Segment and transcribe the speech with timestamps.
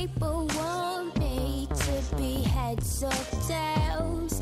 [0.00, 3.18] people want me to be heads or
[3.48, 4.38] tails.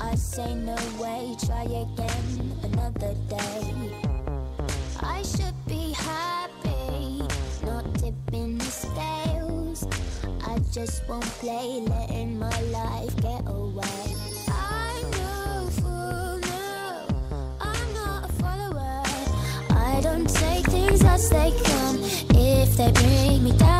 [0.00, 2.28] I say no way, try again
[2.62, 3.64] another day.
[5.00, 7.20] I should be happy,
[7.66, 9.86] not tipping the scales.
[10.50, 14.06] I just won't play, letting my life get away.
[14.48, 17.06] I'm no fool, no,
[17.60, 19.02] I'm not a follower.
[19.70, 21.98] I don't take things as they come
[22.30, 23.73] if they bring me down.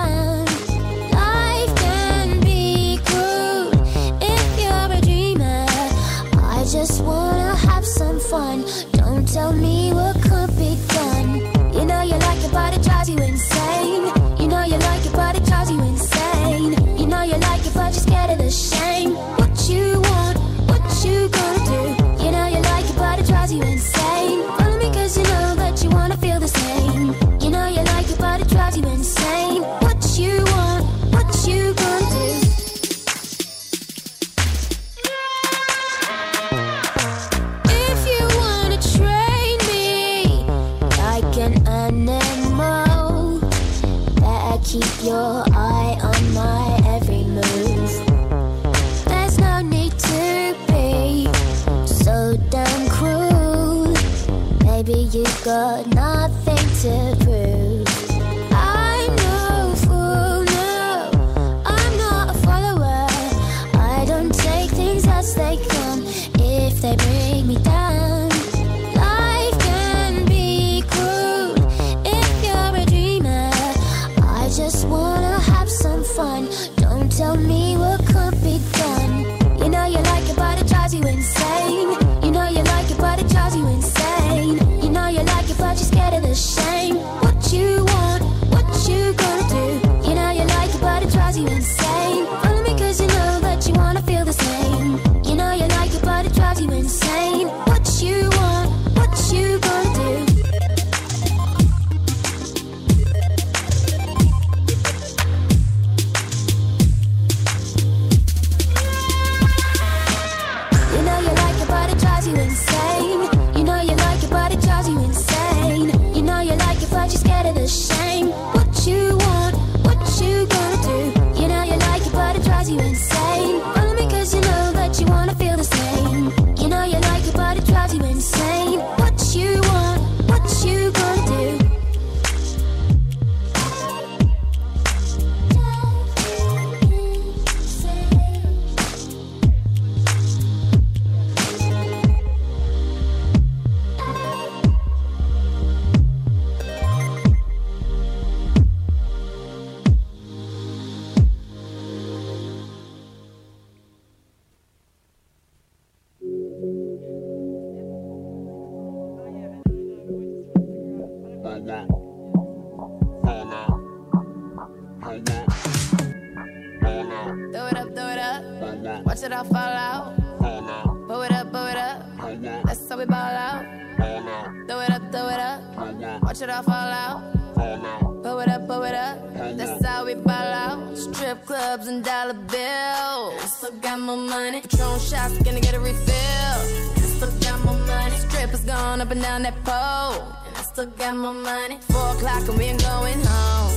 [189.34, 190.22] Down that pole.
[190.46, 191.78] And I still got my money.
[191.90, 193.72] Four o'clock and we ain't going home.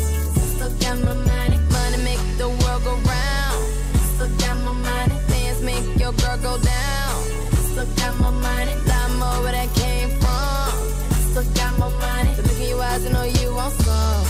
[0.53, 1.57] Still got more money.
[1.77, 3.59] Money make the world go round.
[4.13, 5.15] Still got more money.
[5.29, 7.15] Dance make your girl go down.
[7.69, 8.73] Still got more money.
[8.89, 10.69] Lot more where that came from.
[11.29, 12.31] Still got more money.
[12.35, 14.25] The look in your eyes, I know you want some.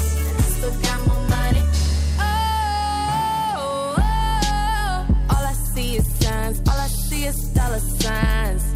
[0.55, 1.63] Still got more money.
[2.19, 4.09] Oh, oh,
[4.39, 6.61] oh, all I see is signs.
[6.69, 8.66] All I see is dollar signs.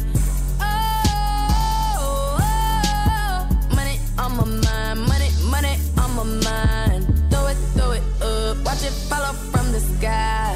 [9.12, 10.48] Follow from the sky.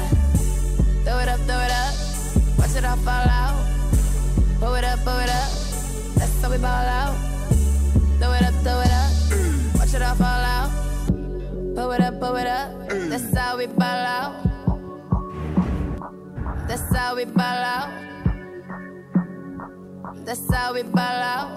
[1.03, 1.93] Throw it up, throw it up.
[2.57, 3.57] Watch it all fall out.
[4.59, 5.51] Blow it up, blow it up.
[6.17, 7.15] That's how we ball out.
[8.19, 9.11] Throw it up, throw it up.
[9.77, 10.71] Watch it all fall out.
[11.75, 12.69] Blow it up, blow it up.
[13.11, 14.33] That's how we ball out.
[16.67, 17.89] That's how we ball out.
[20.25, 21.49] That's how we ball out.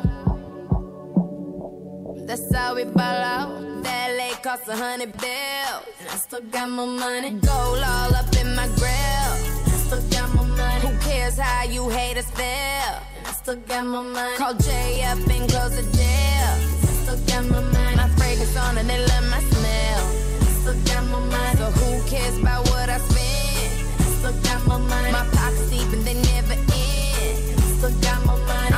[2.27, 3.60] That's how we ball out
[4.51, 5.85] cost a hundred bills.
[6.01, 7.31] And I still got my money.
[7.31, 9.33] Gold all up in my grill.
[9.65, 10.81] And I still got my money.
[10.85, 12.95] Who cares how you hate us feel?
[13.17, 14.37] And I still got my money.
[14.37, 16.51] Call Jay up and close the deal.
[16.87, 17.97] I still got my money.
[17.97, 20.03] My fragrance on and they love my smell.
[20.43, 21.57] I still got my money.
[21.61, 23.71] So who cares about what I spend?
[24.03, 25.13] I still got my money.
[25.13, 27.55] My pockets deep and they never end.
[27.55, 28.70] I still got my money.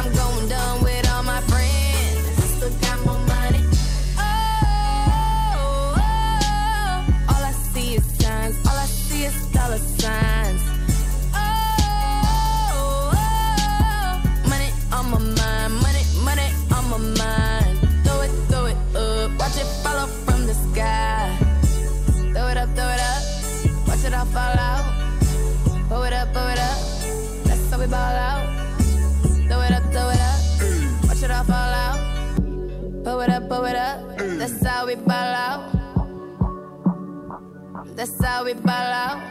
[38.02, 39.22] That's how we ball out.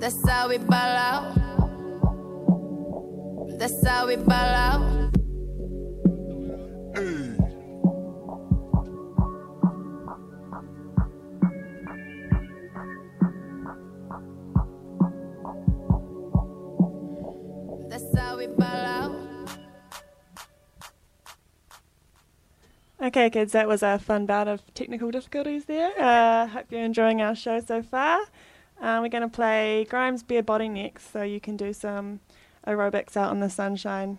[0.00, 1.34] That's how we ball out.
[3.58, 4.80] That's how we ball out.
[6.94, 7.36] Hey.
[17.90, 18.77] That's how we ball
[23.08, 25.98] Okay, kids, that was a fun bout of technical difficulties there.
[25.98, 28.20] Uh, hope you're enjoying our show so far.
[28.82, 32.20] Uh, we're going to play Grimes Be a Body next, so you can do some
[32.66, 34.18] aerobics out in the sunshine.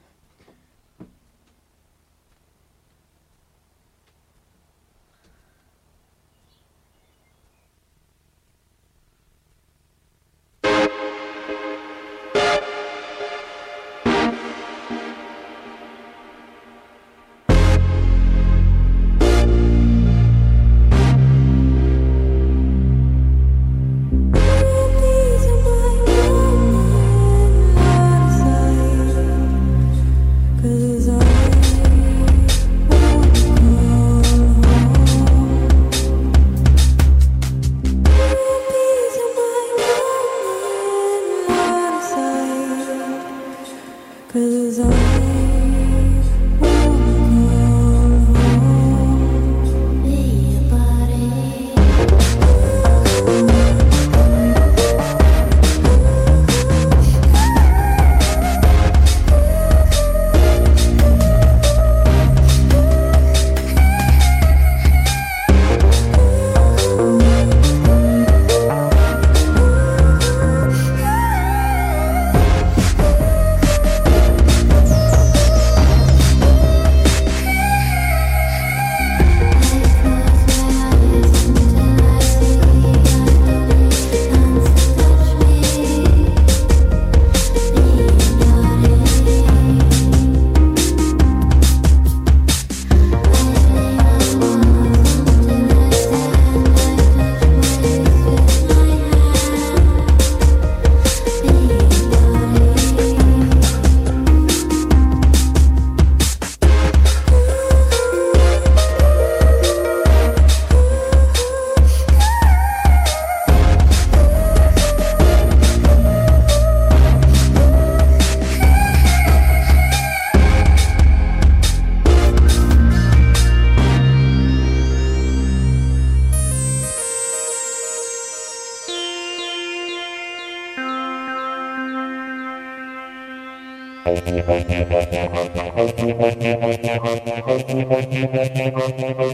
[139.01, 139.28] Bye.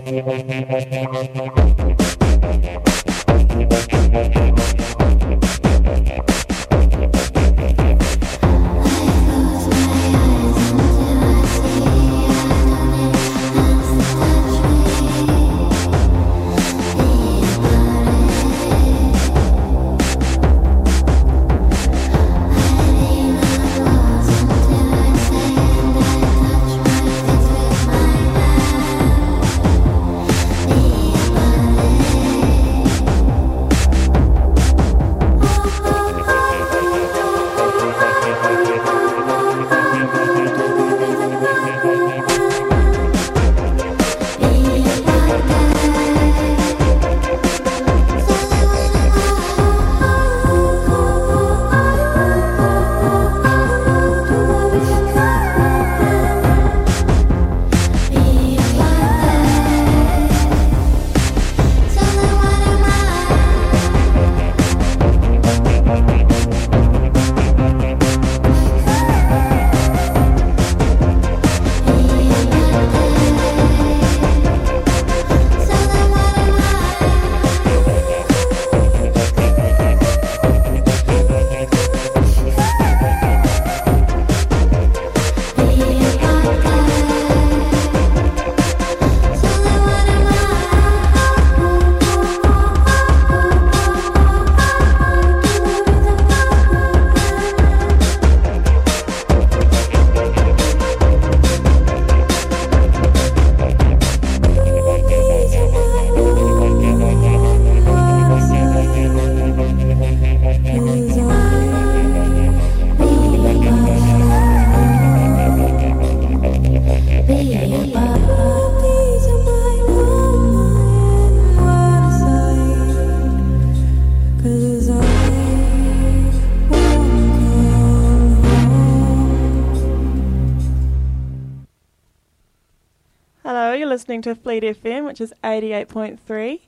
[134.26, 136.60] To Fleet FM, which is 88.3.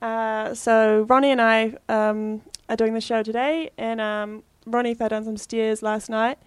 [0.00, 5.08] Uh, so Ronnie and I um, are doing the show today, and um, Ronnie fell
[5.08, 6.38] down some stairs last night.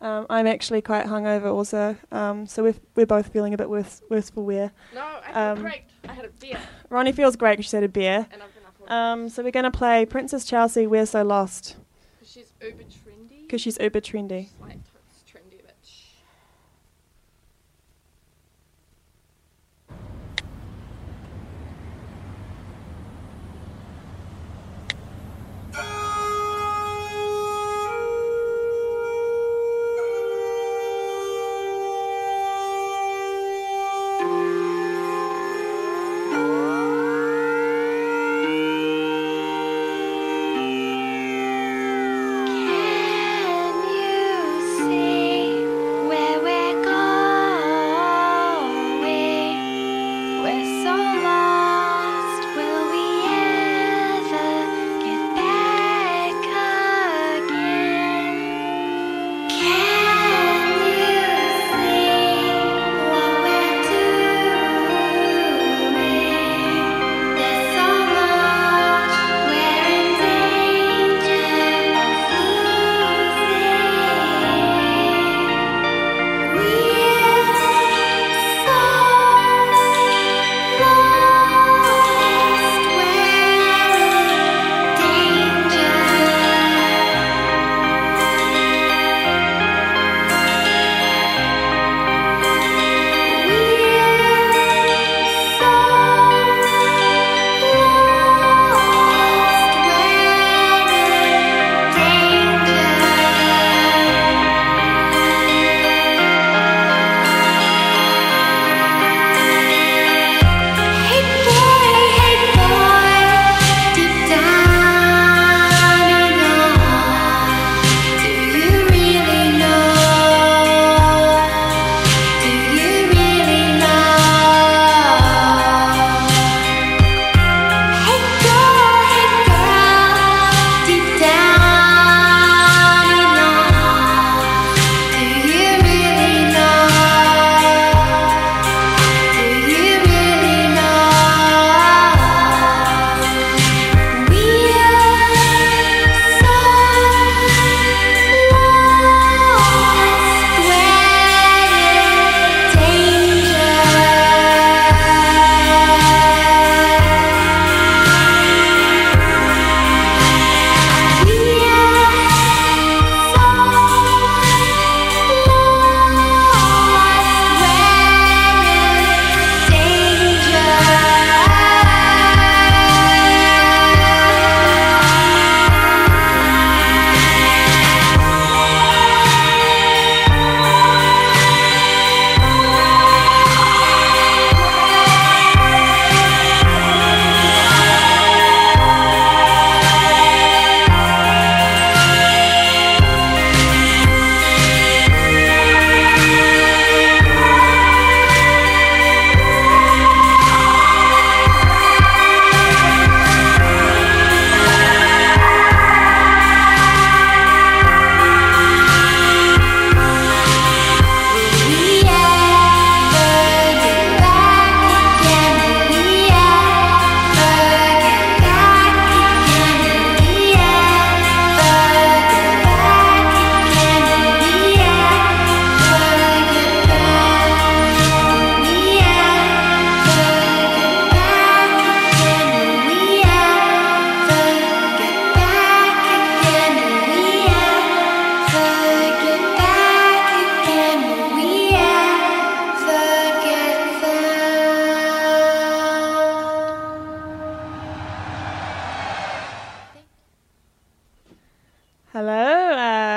[0.00, 4.00] Um, I'm actually quite hungover also, um, so we're, we're both feeling a bit worse,
[4.08, 4.72] worse for wear.
[4.94, 5.82] No, I feel Um, great.
[6.08, 6.58] I had a beer
[6.90, 8.26] Ronnie feels great because she had a beer.
[8.32, 11.22] and I've been up all Um, so we're going to play Princess Chelsea, We're So
[11.22, 11.76] Lost,
[12.18, 13.42] because she's uber trendy.
[13.42, 14.44] because she's uber trendy.
[14.44, 14.78] She's like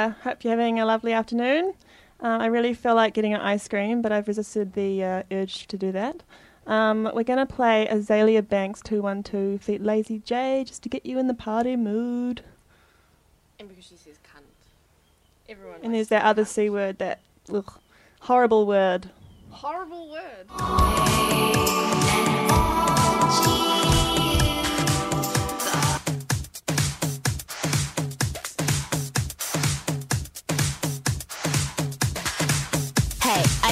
[0.04, 1.74] uh, hope you're having a lovely afternoon.
[2.20, 5.68] Um, I really feel like getting an ice cream, but I've resisted the uh, urge
[5.68, 6.24] to do that.
[6.66, 11.20] Um, we're going to play Azealia Banks 212 Feet Lazy Jay just to get you
[11.20, 12.42] in the party mood.
[13.60, 14.44] And because she says cunt.
[15.50, 15.80] Everyone.
[15.84, 16.48] And there's that to other cunt.
[16.48, 17.20] C word, that
[17.54, 17.74] ugh,
[18.22, 19.10] horrible word.
[19.50, 21.93] Horrible word.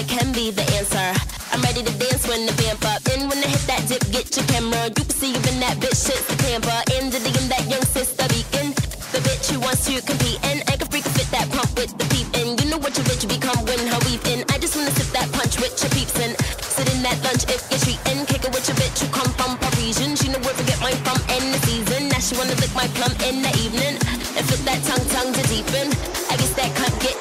[0.01, 1.13] I can be the answer.
[1.53, 3.05] I'm ready to dance when the vamp up.
[3.13, 4.89] And when I hit that dip, get your camera.
[4.89, 6.74] You can see even that bitch shit's the camper.
[6.98, 8.74] And the in that young sister beacon.
[9.13, 12.05] The bitch who wants to compete and I can freak fit that pump with the
[12.10, 12.25] peep.
[12.34, 14.01] And you know what your bitch become when her
[14.34, 14.41] in.
[14.50, 16.34] I just wanna sip that punch with your peeps and
[16.65, 18.25] sit in that lunch if you're treating.
[18.25, 20.17] Kick it with your bitch who come from Parisian.
[20.17, 22.10] She know where to get mine from in the season.
[22.10, 24.01] Now she wanna lick my plum in the evening
[24.34, 25.93] and fit that tongue tongue to deepen.
[26.25, 27.20] I guess that can't get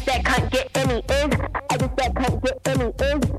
[0.00, 1.32] Guess that can't get any in.
[1.68, 3.29] I guess that can't get any in.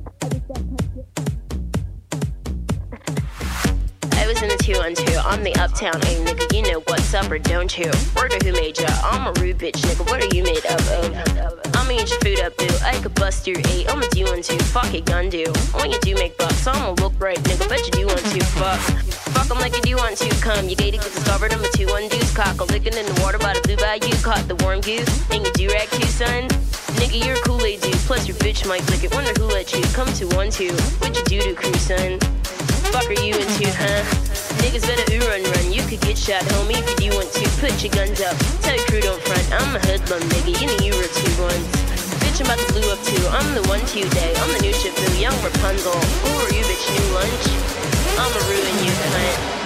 [5.00, 6.54] I'm the uptown A nigga.
[6.54, 7.90] You know what's up or don't you?
[8.14, 8.90] Word of who made ya?
[9.04, 10.04] I'm a rude bitch nigga.
[10.10, 11.16] What are you made up of?
[11.16, 11.80] Oh?
[11.80, 12.68] I'ma eat your food up, boo.
[12.84, 13.88] I could bust your eight.
[13.90, 14.60] I'm a do one two.
[14.60, 15.46] Fuck it, gun do.
[15.80, 17.70] When you do make bucks, I'ma look right, nigga.
[17.70, 18.44] Bet you do want to.
[18.60, 18.80] Fuck.
[19.32, 20.30] Fuck 'em like you do want to.
[20.42, 21.54] Come, you gated, get discovered.
[21.54, 22.36] I'm a two one deuce.
[22.36, 24.12] Cock a licking in the water by the blue bayou.
[24.22, 25.08] Caught the warm goose.
[25.32, 26.50] And you do rag too, son.
[27.00, 27.96] Nigga, you're a Kool-Aid dude.
[28.04, 29.14] Plus your bitch might lick it.
[29.16, 30.76] Wonder who let you come to one two.
[31.00, 32.20] What'd you do to crew, son?
[32.92, 34.31] Fuck are you into, huh?
[34.62, 35.72] Niggas better ooh run run.
[35.74, 37.46] You could get shot, homie, if you do want to.
[37.60, 38.38] Put your guns up.
[38.62, 39.46] Tell your crew don't front.
[39.52, 40.54] I'm a hoodlum, nigga.
[40.62, 41.66] You know you were two ones.
[42.22, 43.24] Bitch, I'm about to blue up too.
[43.34, 44.34] I'm the one to day.
[44.38, 45.92] I'm the new boo, young Rapunzel.
[45.94, 46.86] Who are you, bitch?
[46.94, 47.46] New lunch?
[48.22, 49.61] I'ma ruin you, cunt.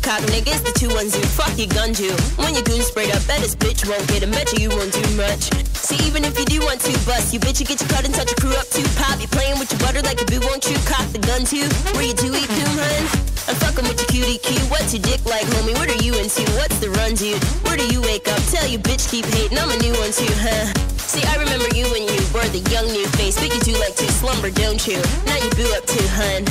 [0.00, 1.22] fifth cock niggas, the 210.
[1.36, 2.12] Fuck your gun, you.
[2.36, 4.92] When your goon sprayed up, bet this bitch won't get a Bet you you won't
[4.92, 5.50] do much.
[5.74, 8.14] See, even if you do want to bust, you bitch, you get your cut and
[8.14, 8.86] touch your crew up too.
[8.96, 10.78] Pop, you playing with your butter like a boo, won't you?
[10.86, 11.66] Cock the gun too.
[11.92, 13.02] Where you do eat coon, hun?
[13.50, 14.62] I'm fucking with your cutie cue.
[14.70, 15.74] What's your dick like, homie?
[15.74, 16.46] What are you into?
[16.56, 17.42] What's the run, dude?
[17.66, 18.40] Where do you wake up?
[18.54, 19.58] Tell you bitch keep hating.
[19.58, 20.70] I'm a new one too, huh?
[20.96, 23.96] See, I remember you when you were the young new face, but you do like
[23.98, 25.02] to slumber, don't you?
[25.26, 26.46] Now you boo up too, hun.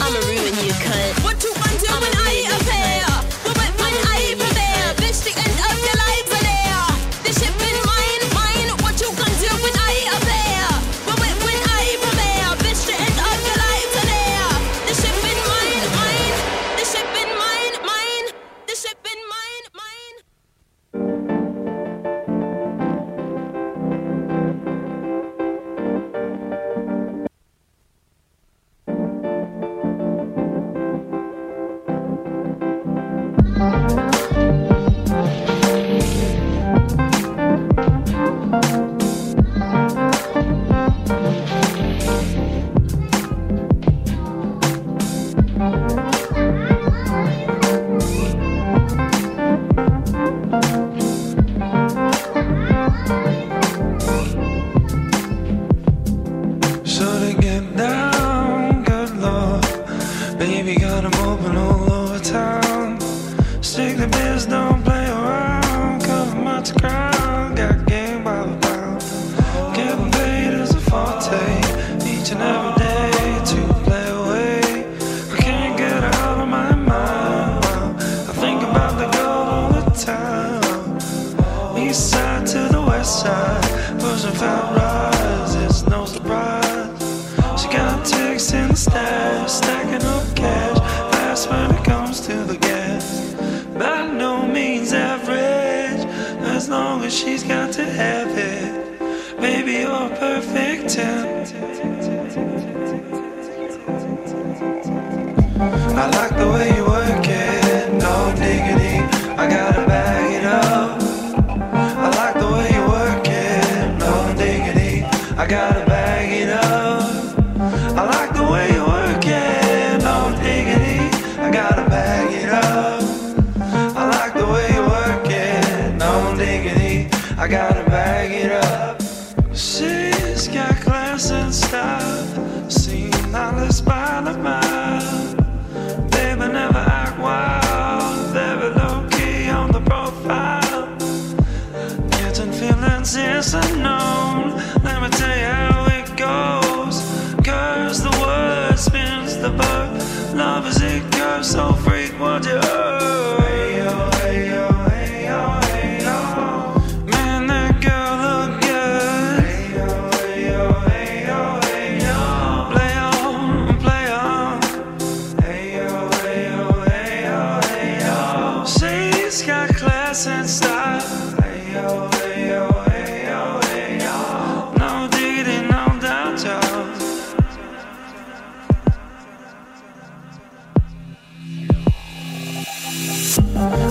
[0.00, 1.24] I'ma ruin you, cunt.
[1.26, 1.52] What you
[2.00, 3.01] gonna do when I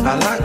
[0.03, 0.40] I like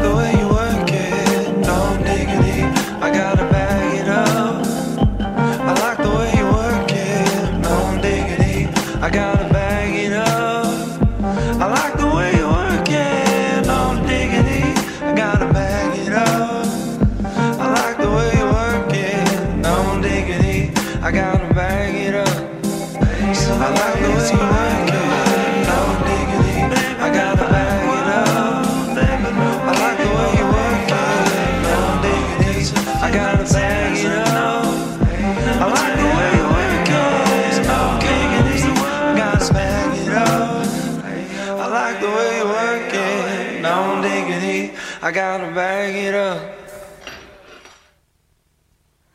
[45.17, 46.43] gotta bag it up.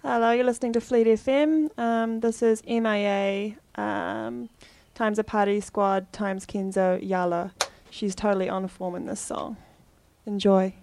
[0.02, 1.70] Hello, you're listening to Fleet FM.
[1.78, 4.50] Um, this is MIA um,
[4.96, 7.52] times a party squad times Kenzo Yala.
[7.92, 9.58] She's totally on form in this song.
[10.26, 10.74] Enjoy.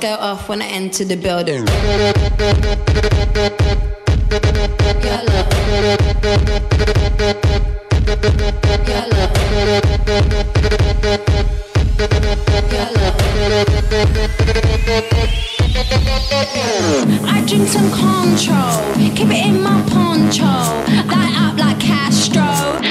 [0.00, 1.64] go off when I enter the building.
[17.22, 20.44] I drink some control, keep it in my poncho,
[21.10, 22.89] light up like Castro.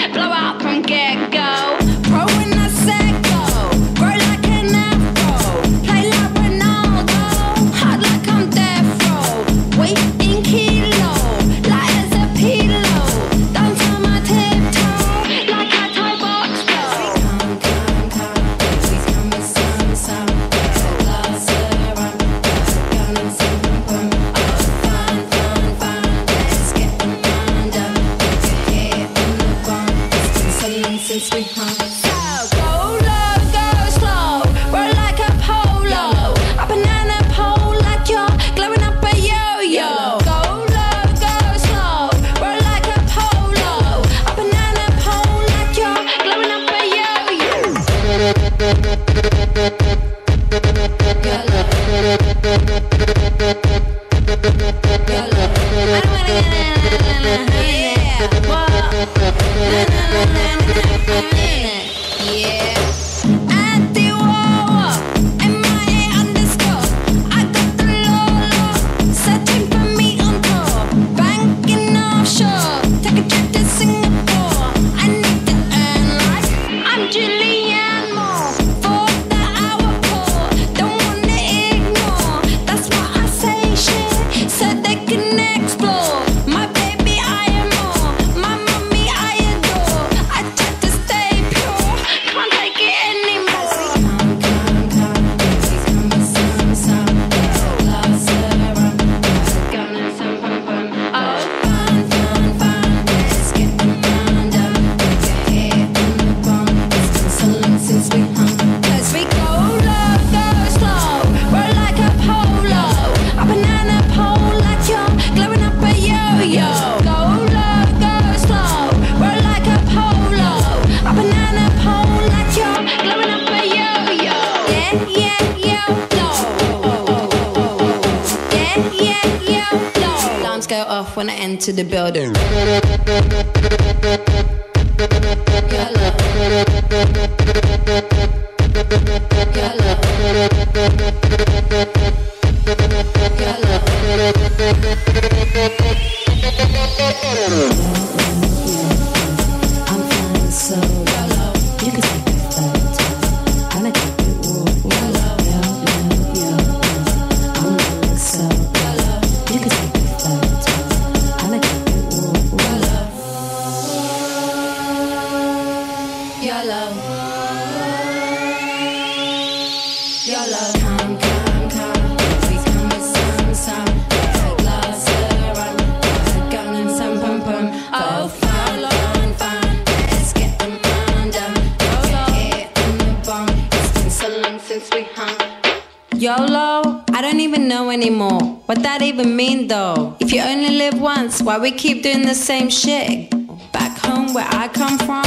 [191.60, 193.30] We keep doing the same shit?
[193.72, 195.26] Back home where I come from,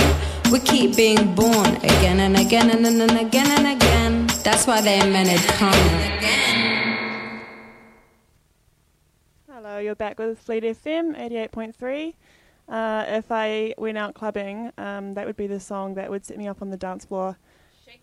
[0.51, 4.27] we keep being born again and again and then and again and again.
[4.43, 5.77] That's why they invented karma.
[9.51, 12.15] Hello, you're back with Fleet FM 88.3.
[12.69, 16.39] Uh, if I went out clubbing, um, that would be the song that would set
[16.39, 17.37] me up on the dance floor,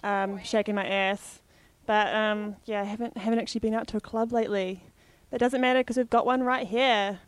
[0.03, 1.41] um, shaking my ass.
[1.87, 4.83] But um, yeah, I haven't haven't actually been out to a club lately.
[5.31, 7.19] That doesn't matter because we've got one right here.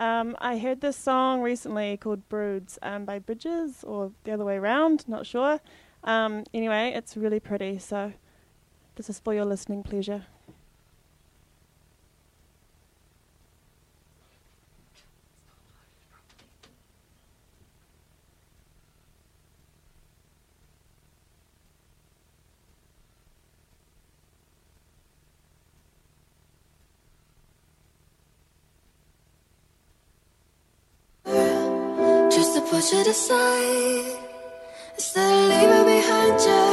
[0.00, 4.56] Um, I heard this song recently called Broods um, by Bridges, or the other way
[4.56, 5.60] around, not sure.
[6.04, 8.14] Um, anyway, it's really pretty, so
[8.96, 10.24] this is for your listening pleasure.
[33.04, 34.18] To it
[34.94, 36.66] Instead of leaving behind you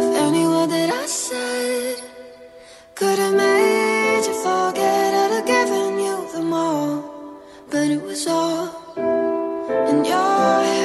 [0.00, 2.02] If any word that I said
[2.94, 7.04] Could have made you forget I'd have given you them all
[7.70, 8.68] But it was all
[9.90, 10.77] in your head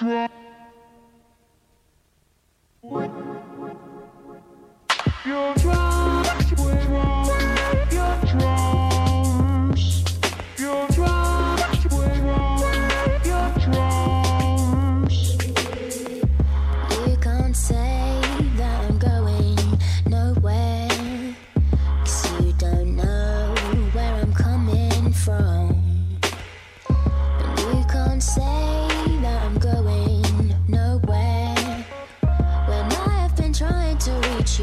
[0.00, 0.39] try.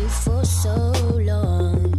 [0.05, 0.75] for so
[1.31, 1.93] long.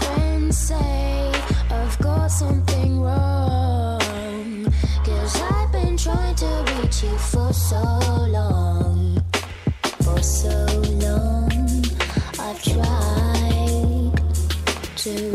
[0.00, 1.32] Friends say
[1.70, 3.00] I've got something
[5.42, 7.82] I've been trying to reach you for so
[8.28, 9.22] long.
[10.02, 10.66] For so
[11.04, 11.84] long,
[12.38, 14.12] I've tried
[14.96, 15.33] to.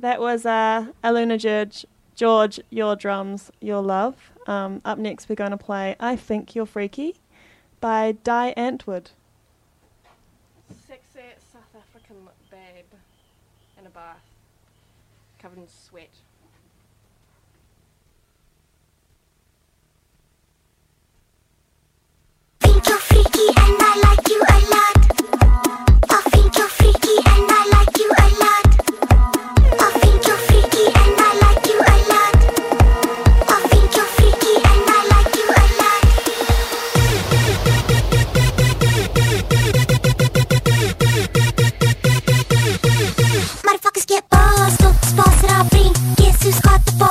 [0.00, 4.32] that was uh, Aluna George, George, Your Drums, Your Love.
[4.46, 7.16] Um, up next, we're going to play I Think You're Freaky
[7.80, 9.10] by Die Antwoord.
[10.86, 11.20] Sexy
[11.52, 12.16] South African
[12.50, 12.84] babe
[13.78, 14.16] in a bath,
[15.38, 16.10] covered in sweat.
[22.60, 24.49] Think you're freaky and I like you.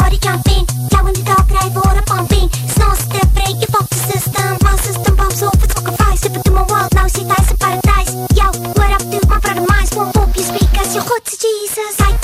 [0.09, 4.57] body jumping Flowing the dark night, water pumping Snow step, break your pop system.
[4.63, 7.57] My system pumps over, talk of fire Step into my world, now see dice in
[7.57, 8.13] paradise.
[8.33, 9.65] Yo, what up dude, my friend?
[9.67, 9.95] minds?
[9.95, 11.95] Won't pop your speakers, your hood's Jesus.
[12.01, 12.17] I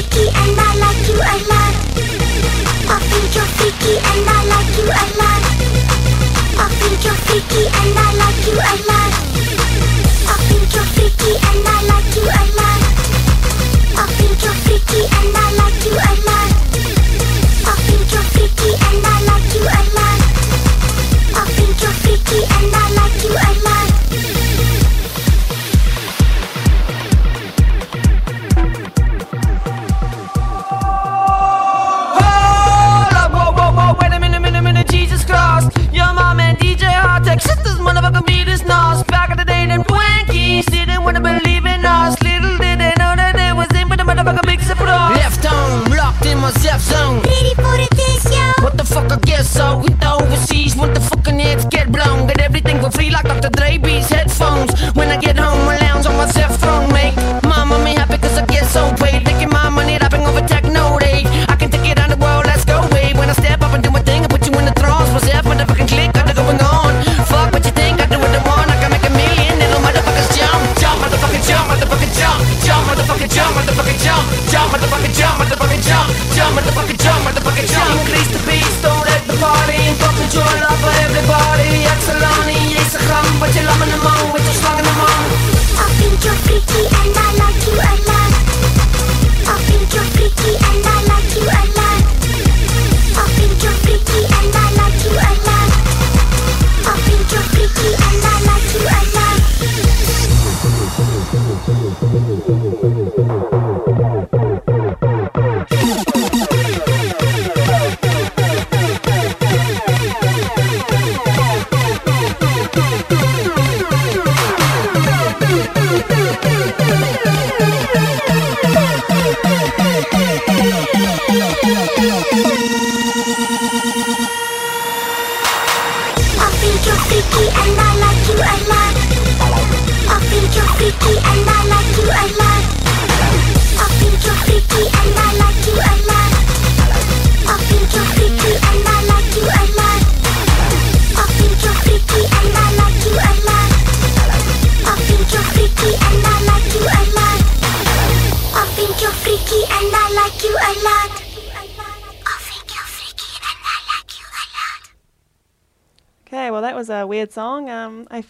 [0.00, 1.74] freaky and I like you a lot.
[2.88, 5.42] I think you're freaky and I like you a lot.
[6.58, 9.59] I think you're freaky and I like you a lot.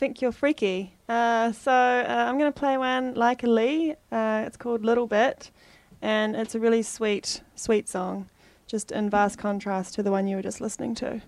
[0.00, 0.94] think you're freaky.
[1.10, 3.94] Uh, so uh, I'm going to play one Lykke Li.
[4.10, 5.50] Uh, it's called Little Bit,
[6.00, 8.30] and it's a really sweet, sweet song,
[8.66, 11.20] just in vast contrast to the one you were just listening to.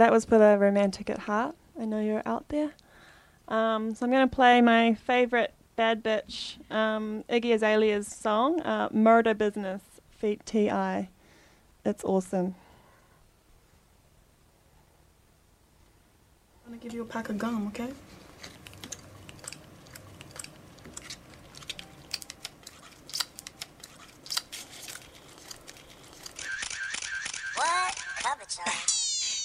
[0.00, 1.54] That was for the romantic at heart.
[1.78, 2.70] I know you're out there.
[3.48, 8.88] Um, so I'm going to play my favorite bad bitch um, Iggy Azalea's song, uh,
[8.92, 10.70] "Murder Business" feat Ti.
[11.84, 12.54] It's awesome.
[16.64, 17.90] I'm gonna give you a pack of gum, okay?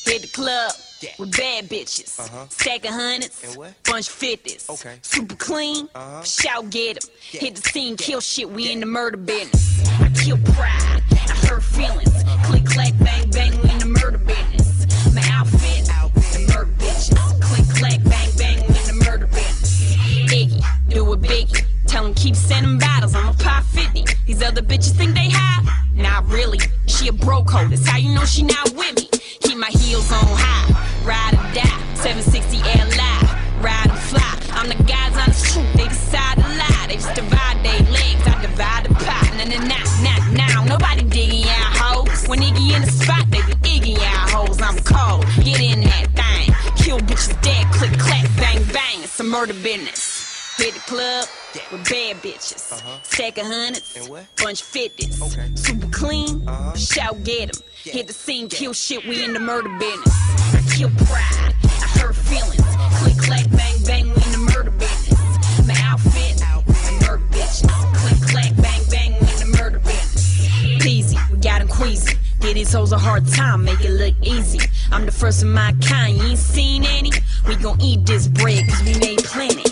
[0.06, 0.72] Hit the club
[1.20, 2.20] with bad bitches.
[2.20, 2.46] Uh-huh.
[2.50, 4.66] Stack of hundreds, bunch of fifties.
[4.70, 4.98] Okay.
[5.02, 6.24] Super clean, Uh-huh.
[6.24, 7.10] shout get 'em.
[7.32, 7.40] Yeah.
[7.42, 9.82] Hit the scene, kill shit, we in the murder business.
[10.00, 12.24] I kill pride, I hurt feelings.
[12.46, 14.86] Click, clack, bang, bang, we in the murder business.
[15.14, 15.86] My outfit,
[16.34, 17.42] the murder bitches.
[17.42, 19.96] Click, clack, bang, bang, we in the murder business.
[20.32, 21.66] Iggy, do a biggie.
[21.96, 24.04] Tell 'em keep sending bottles, I'ma pop 50.
[24.28, 25.64] These other bitches think they high?
[25.94, 26.60] Not really.
[26.88, 29.08] She a broke hoe, that's how you know she not with me.
[29.40, 30.68] Keep my heels on high,
[31.06, 31.80] ride or die.
[31.96, 34.34] 760 air live, ride and fly.
[34.52, 36.86] I'm the guys on the truth, they decide to lie.
[36.90, 39.32] They just divide their legs, I divide the pie.
[39.38, 40.66] Nah, nah, nah, nah, nah.
[40.66, 42.28] Nobody digging out hoes.
[42.28, 44.60] When Iggy in the spot, they be Iggy out hoes.
[44.62, 46.52] I'm cold, get in that thing.
[46.76, 48.98] Kill bitches dead, click, clack, bang, bang.
[49.02, 50.15] It's a murder business.
[50.58, 51.28] Hit the club
[51.72, 52.72] with bad bitches.
[52.72, 53.00] Uh-huh.
[53.04, 54.08] Stack of hundreds,
[54.42, 55.22] bunch of fifties.
[55.22, 55.50] Okay.
[55.56, 56.76] Super clean, Uh-huh.
[56.78, 57.62] shout get 'em.
[57.84, 57.94] Yeah.
[57.94, 60.16] Hit the scene, kill shit, we in the murder business.
[60.54, 62.64] I kill pride, I hurt feelings.
[63.00, 65.20] Click, clack, bang, bang, we in the murder business.
[65.68, 67.68] My outfit, the murder bitches.
[68.00, 70.48] Click, clack, bang, bang, we in the murder business.
[70.82, 72.18] Peasy, we got got 'em queasy.
[72.40, 74.60] Give these hoes a hard time, make it look easy.
[74.92, 77.12] I'm the first of my kind, you ain't seen any?
[77.46, 79.64] We gon' eat this bread, cause we made plenty.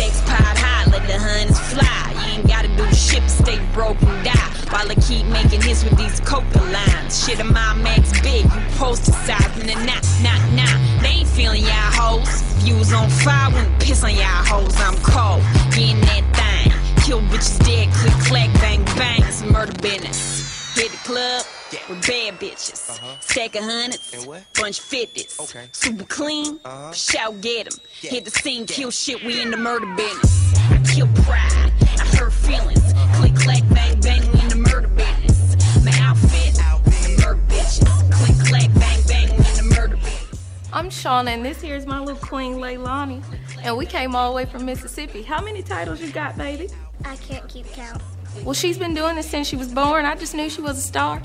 [0.00, 2.24] Stacks piled high, let the hundreds fly.
[2.24, 4.48] You ain't gotta do shit, but stay broke and die.
[4.72, 7.22] While I keep making hits with these coca lines.
[7.22, 9.52] Shit, in my max big, you poster size.
[9.60, 11.02] Nah, nah, nah, nah.
[11.02, 12.40] They ain't feeling y'all hoes.
[12.64, 14.74] Views on fire, when piss on y'all hoes.
[14.80, 15.44] I'm cold,
[15.76, 16.72] getting that thing.
[17.04, 19.22] Kill bitches dead, click, clack, bang, bang.
[19.22, 20.74] It's murder business.
[20.76, 21.44] Hit the club
[21.90, 22.90] with bad bitches.
[22.90, 23.16] Uh-huh.
[23.20, 24.42] Stack of hundreds, And what?
[24.54, 25.36] bunch of fifties.
[25.40, 25.66] Okay.
[25.72, 26.92] Super clean, Uh-huh.
[26.92, 27.78] shout get 'em.
[28.00, 28.10] Yeah.
[28.12, 30.54] Hit the scene, kill shit, we in the murder business.
[30.70, 32.80] I kill pride, I hurt feelings.
[33.16, 35.84] Click, clack, bang, bang, we in the murder business.
[35.84, 38.12] My outfit, the murder bitches.
[38.12, 40.38] Click, clack, bang, bang, we in the murder business.
[40.72, 43.22] I'm Shauna, and this here is my little queen, Leilani.
[43.62, 45.22] And we came all the way from Mississippi.
[45.22, 46.68] How many titles you got, baby?
[47.04, 48.00] I can't keep count.
[48.44, 50.04] Well, she's been doing this since she was born.
[50.04, 51.20] I just knew she was a star.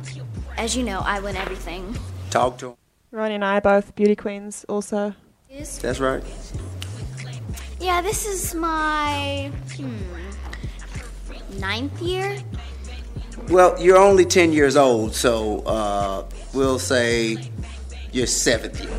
[0.57, 1.97] As you know, I win everything.
[2.29, 2.75] Talk to him.
[3.11, 5.13] Ronnie and I are both beauty queens, also.
[5.49, 6.23] That's right.
[7.79, 12.37] Yeah, this is my hmm, ninth year.
[13.49, 17.37] Well, you're only 10 years old, so uh, we'll say
[18.15, 18.89] your seventh year.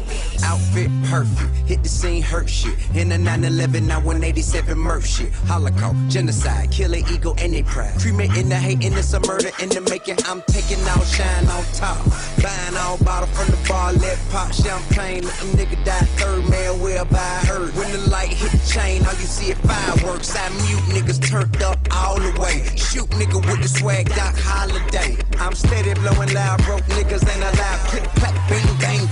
[0.45, 2.75] Outfit perfect, hit the scene, hurt shit.
[2.95, 5.33] In a 911, now 187 Murph shit.
[5.49, 7.99] Holocaust, genocide, killer ego and they pride.
[7.99, 10.19] Cremating the hate, and it's a murder in the making.
[10.27, 12.05] I'm taking out shine on top.
[12.43, 15.25] Buying all bottle from the bar, let pop champagne.
[15.25, 17.75] Let the nigga die third, man, well by hurt.
[17.75, 20.37] When the light hit the chain, all you see is fireworks.
[20.37, 22.65] I mute niggas turned up all the way.
[22.77, 25.17] Shoot nigga with the swag, Doc Holliday.
[25.39, 27.81] I'm steady blowing loud, broke niggas ain't allowed.
[27.89, 29.06] Click, clap, bang, bang,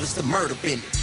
[0.00, 0.02] bow.
[0.02, 0.96] It's the murder business.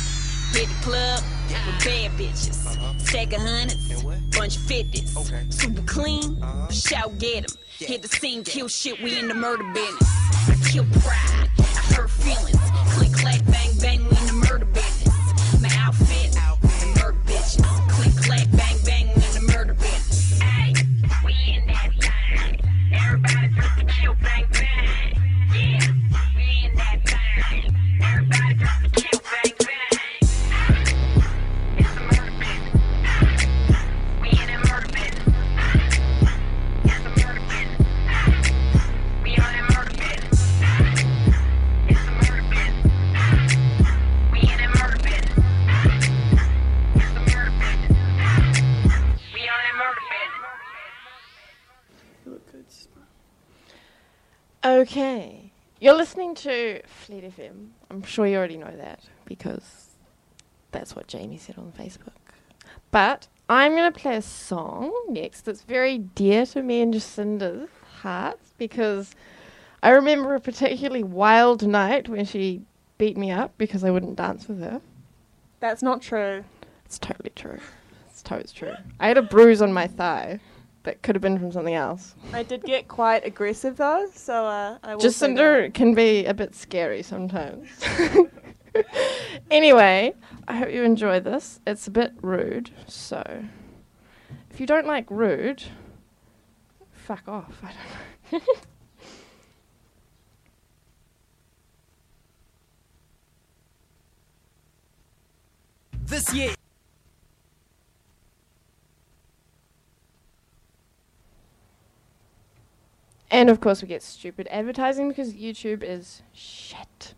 [0.53, 2.65] Hit the club with bad bitches.
[2.65, 2.97] Uh-huh.
[2.97, 4.03] Stack of hundreds,
[4.37, 5.11] bunch of fifties.
[5.49, 6.71] Super clean, uh-huh.
[6.71, 7.57] shout get 'em.
[7.79, 10.09] Hit the scene, kill shit, we in the murder business.
[10.49, 12.55] I kill pride, I hurt feelings.
[12.55, 12.99] Uh-huh.
[12.99, 15.61] Click, clack, bang, bang, we in the murder business.
[15.61, 17.63] My outfit, the murder bitches.
[17.89, 20.39] Click, clack, bang, bang, we in the murder business.
[20.41, 20.73] Ay,
[21.25, 22.61] we in that thing.
[22.93, 25.13] Everybody just kill, bang, bang.
[25.53, 25.87] Yeah,
[26.35, 27.76] we in that thing.
[54.67, 55.51] Okay.
[55.79, 57.76] You're listening to Fleet FM.
[57.89, 59.87] I'm sure you already know that because
[60.71, 62.11] that's what Jamie said on Facebook.
[62.91, 67.69] But I'm going to play a song next that's very dear to me and Jacinda's
[68.01, 69.15] hearts because
[69.81, 72.61] I remember a particularly wild night when she
[72.97, 74.81] beat me up because I wouldn't dance with her.
[75.59, 76.43] That's not true.
[76.85, 77.59] It's totally true.
[78.09, 78.75] It's totally true.
[78.99, 80.39] I had a bruise on my thigh
[80.83, 82.15] that could have been from something else.
[82.33, 85.01] I did get quite aggressive though, so uh, I will.
[85.01, 87.67] Jacinda can be a bit scary sometimes.
[89.51, 90.13] anyway,
[90.47, 91.59] I hope you enjoy this.
[91.67, 93.23] It's a bit rude, so
[94.49, 95.63] if you don't like rude,
[96.93, 97.59] fuck off.
[97.63, 97.71] I
[98.31, 98.57] don't know.
[106.07, 106.53] This year.
[113.29, 117.13] And of course, we get stupid advertising because YouTube is shit.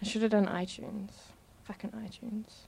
[0.00, 1.10] I should have done iTunes.
[1.64, 2.67] Fucking iTunes.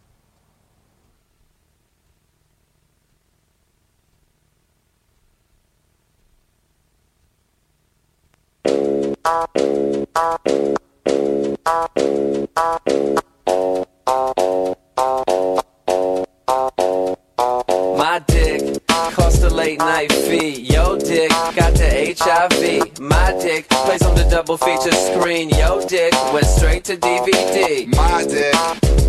[24.51, 25.49] Double feature screen.
[25.51, 27.87] Yo, dick went straight to DVD.
[27.95, 28.55] My dick,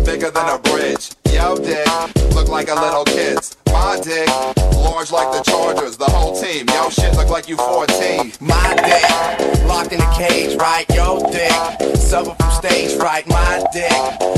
[0.04, 1.10] bigger than a bridge.
[1.32, 1.86] Yo, dick,
[2.34, 3.56] look like a little kid's.
[3.66, 4.28] My dick,
[4.76, 6.66] large like the Chargers, the whole team.
[6.68, 8.32] Yo, shit look like you 14.
[8.40, 10.86] My dick, locked in a cage, right?
[10.94, 13.26] Yo, dick, suffer from stage fright.
[13.26, 13.90] My dick,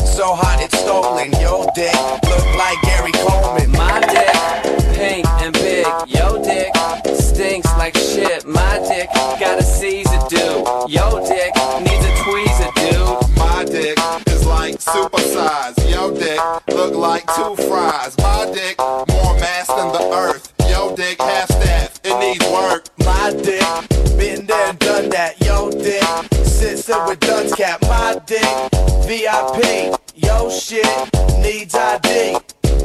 [0.07, 1.33] so hot it's stolen.
[1.33, 1.93] Yo, dick,
[14.85, 15.91] supersize.
[15.91, 18.17] Yo, dick, look like two fries.
[18.19, 20.53] My dick, more mass than the earth.
[20.69, 22.89] Yo, dick, half staff, it needs work.
[22.99, 23.65] My dick,
[24.19, 25.41] been there, done that.
[25.45, 26.03] Yo, dick,
[26.45, 27.81] sits there with dunce cap.
[27.83, 28.45] My dick,
[29.07, 29.99] VIP.
[30.15, 30.87] Yo, shit,
[31.41, 32.37] needs ID.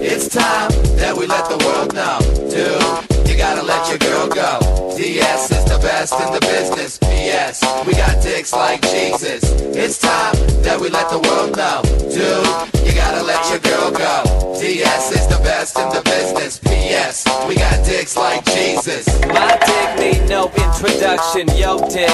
[0.01, 2.19] It's time that we let the world know,
[2.49, 3.29] dude.
[3.29, 4.59] You gotta let your girl go.
[4.99, 6.97] DS is the best in the business.
[6.99, 9.39] PS, we got dicks like Jesus.
[9.71, 11.79] It's time that we let the world know,
[12.11, 12.83] dude.
[12.83, 14.59] You gotta let your girl go.
[14.59, 16.59] DS is the best in the business.
[16.59, 19.07] PS, we got dicks like Jesus.
[19.31, 21.47] My dick need no introduction.
[21.55, 22.11] Yo, dick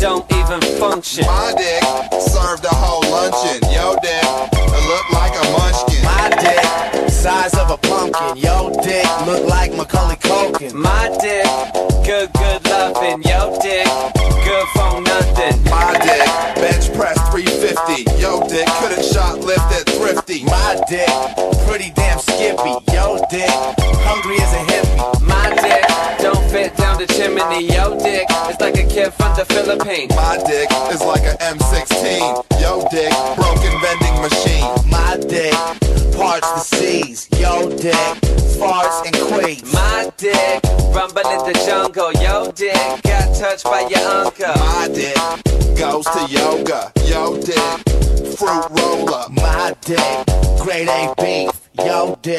[0.00, 1.26] don't even function.
[1.26, 1.84] My dick
[2.16, 3.60] served a whole luncheon.
[3.68, 4.24] Yo, dick,
[4.56, 6.00] it look like a munchkin.
[6.00, 8.40] My dick, size of a pumpkin.
[8.40, 9.51] Yo, dick, look like
[9.92, 10.74] Macaulay Culkin.
[10.74, 11.44] My dick,
[12.04, 13.22] good, good loving.
[13.22, 13.86] Yo, dick,
[14.44, 15.62] good for nothing.
[15.64, 16.26] My dick,
[16.56, 18.20] bench press 350.
[18.20, 20.44] Yo, dick, couldn't shoplift at thrifty.
[20.44, 21.08] My dick,
[21.68, 22.72] pretty damn skippy.
[22.92, 23.50] Yo, dick,
[24.08, 25.20] hungry as a hippie.
[25.26, 25.84] My dick
[26.20, 27.68] don't fit down the chimney.
[27.72, 30.14] Yo, dick it's like a kid from the Philippines.
[30.16, 32.44] My dick is like a M16.
[32.60, 34.64] Yo, dick, broken vending machine.
[34.88, 35.52] My dick,
[36.16, 37.28] parts the seas.
[37.38, 37.94] Yo, dick,
[38.56, 38.62] farts and quakes.
[38.62, 38.81] My
[40.22, 40.62] dick,
[40.94, 42.12] rumble in the jungle.
[42.22, 44.54] Yo, dick, got touched by your uncle.
[44.54, 45.16] My dick
[45.76, 46.92] goes to yoga.
[47.04, 49.32] Yo, dick, fruit roll up.
[49.32, 49.98] My dick,
[50.62, 51.50] grade A beef.
[51.74, 52.38] Yo dick,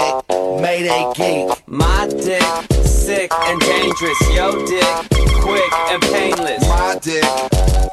[0.62, 1.68] Mayday geek.
[1.68, 2.44] My dick,
[2.86, 4.22] sick and dangerous.
[4.34, 4.96] Yo dick,
[5.44, 6.64] quick and painless.
[6.70, 7.26] My dick,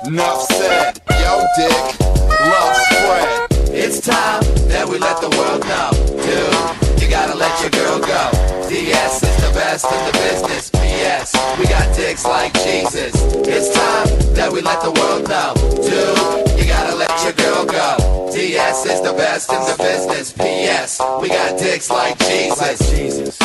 [0.06, 1.00] enough said.
[1.18, 3.46] Yo dick, love spread.
[3.72, 5.90] It's time that we let the world know.
[6.22, 8.68] Dude, gotta let your girl go.
[8.68, 10.70] DS is the best in the business.
[10.70, 13.12] PS, we got dicks like Jesus.
[13.46, 15.54] It's time that we let the world know.
[15.74, 18.30] Dude, you gotta let your girl go.
[18.32, 20.32] DS is the best in the business.
[20.32, 22.78] PS, we got dicks like Jesus.
[22.90, 23.38] Jesus.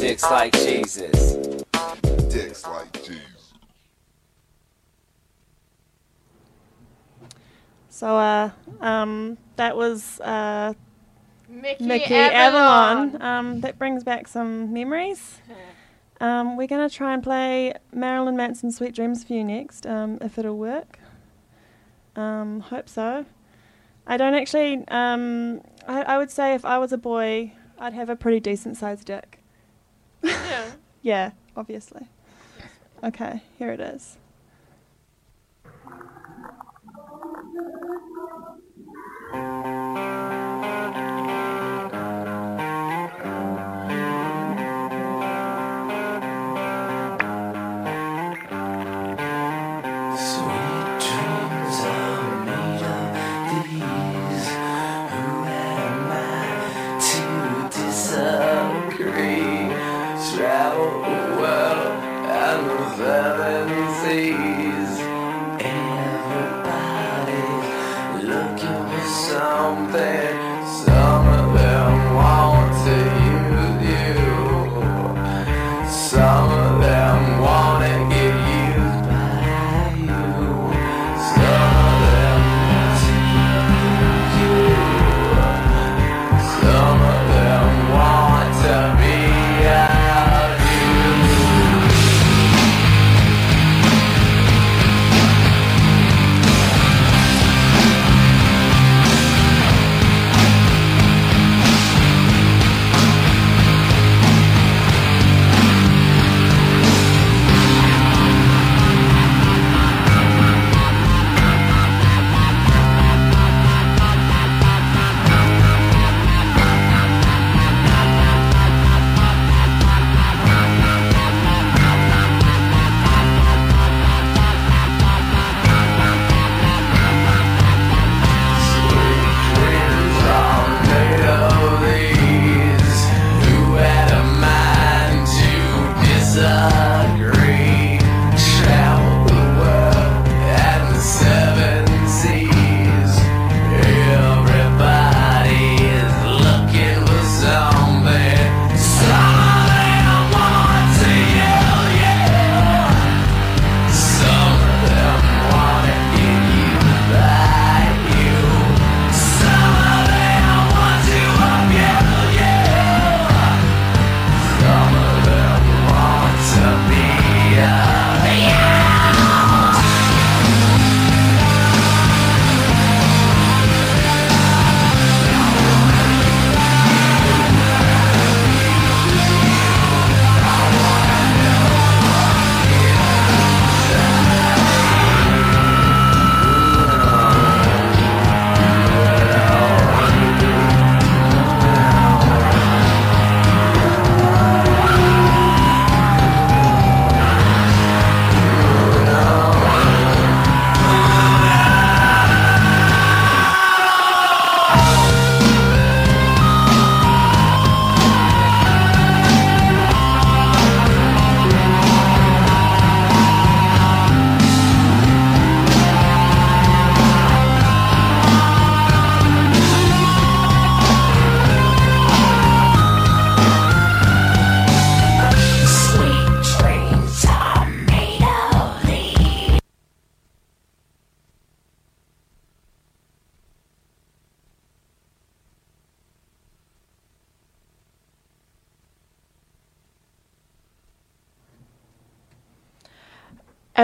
[0.00, 1.36] Dicks like Jesus.
[2.30, 3.52] Dicks like Jesus.
[7.90, 8.50] So uh,
[8.80, 10.74] um, that was uh,
[11.52, 13.16] Mickey, Mickey Avalon.
[13.16, 13.22] Avalon.
[13.22, 15.38] Um, that brings back some memories.
[16.20, 20.18] Um, we're going to try and play Marilyn Manson Sweet Dreams for you next, um,
[20.20, 20.98] if it'll work.
[22.16, 23.26] Um, hope so.
[24.06, 24.84] I don't actually.
[24.88, 28.76] Um, I, I would say if I was a boy, I'd have a pretty decent
[28.76, 29.38] sized dick.
[30.22, 30.64] Yeah.
[31.04, 32.06] Yeah, obviously.
[33.02, 34.18] Okay, here it is.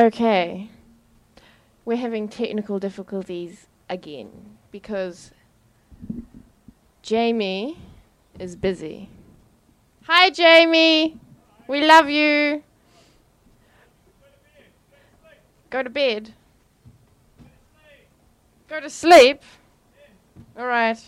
[0.08, 0.70] Okay.
[1.84, 5.32] We're having technical difficulties again because
[7.02, 7.76] Jamie
[8.38, 9.10] is busy.
[10.04, 11.20] Hi, Jamie.
[11.68, 12.62] We love you.
[15.68, 16.32] Go to bed.
[18.70, 19.42] Go to sleep.
[20.58, 20.98] All right.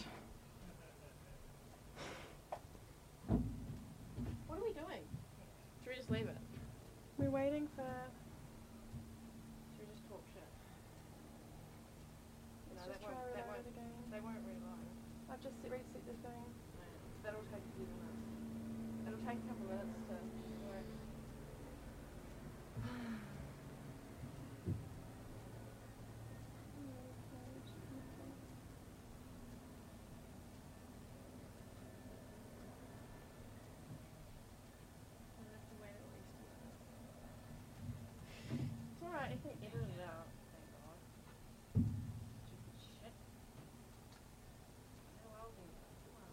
[4.47, 5.05] What are we doing?
[5.85, 6.37] Should we just leave it?
[7.17, 7.89] We're waiting for.
[9.77, 10.45] Should we just talk shit?
[12.77, 13.93] No, Let's that just won't, try that it out won't, again.
[14.13, 14.81] they won't really long.
[15.33, 16.45] I've just reset the thing.
[17.25, 19.09] That'll take a few minutes.
[19.09, 20.17] It'll take a couple minutes to
[20.69, 20.89] work.
[38.51, 40.27] It's alright, I can edit it out.
[40.51, 40.99] Thank God.
[42.43, 43.15] Stupid shit.
[45.23, 45.71] Oh, well then.
[46.11, 46.29] Wow.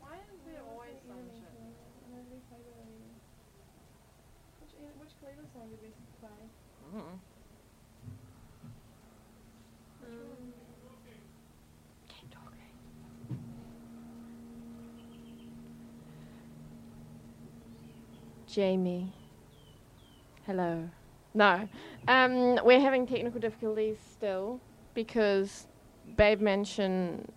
[0.00, 1.52] Why is there always some shit?
[4.60, 5.90] Which, e- which Cleaver song did we
[6.20, 6.42] play?
[6.94, 7.18] Mm.
[18.54, 19.12] Jamie.
[20.46, 20.88] Hello.
[21.34, 21.68] No.
[22.06, 24.60] Um, we're having technical difficulties still
[24.94, 25.66] because
[26.16, 27.32] Babe Mansion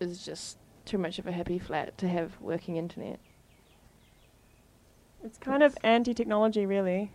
[0.00, 0.56] is just
[0.86, 3.20] too much of a happy flat to have working internet.
[5.22, 7.12] It's kind of anti-technology, really.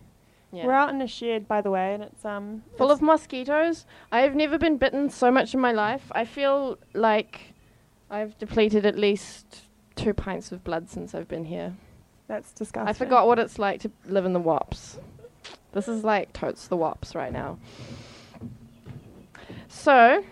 [0.52, 0.64] Yeah.
[0.64, 3.86] We're out in a shed, by the way, and it's um Full of mosquitoes.
[4.12, 6.12] I've never been bitten so much in my life.
[6.12, 7.54] I feel like
[8.08, 9.64] I've depleted at least
[9.96, 11.74] two pints of blood since I've been here.
[12.28, 12.88] That's disgusting.
[12.88, 14.98] I forgot what it's like to live in the wops.
[15.72, 17.58] This is like totes the wops right now.
[19.68, 20.24] So,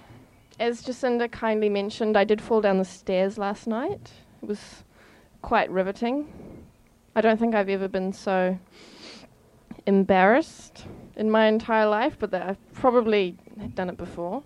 [0.61, 4.13] as Jacinda kindly mentioned, I did fall down the stairs last night.
[4.43, 4.85] It was
[5.43, 6.27] quite riveting.
[7.15, 8.59] I don't think I've ever been so
[9.87, 10.85] embarrassed
[11.17, 13.37] in my entire life, but that I've probably
[13.75, 14.43] done it before.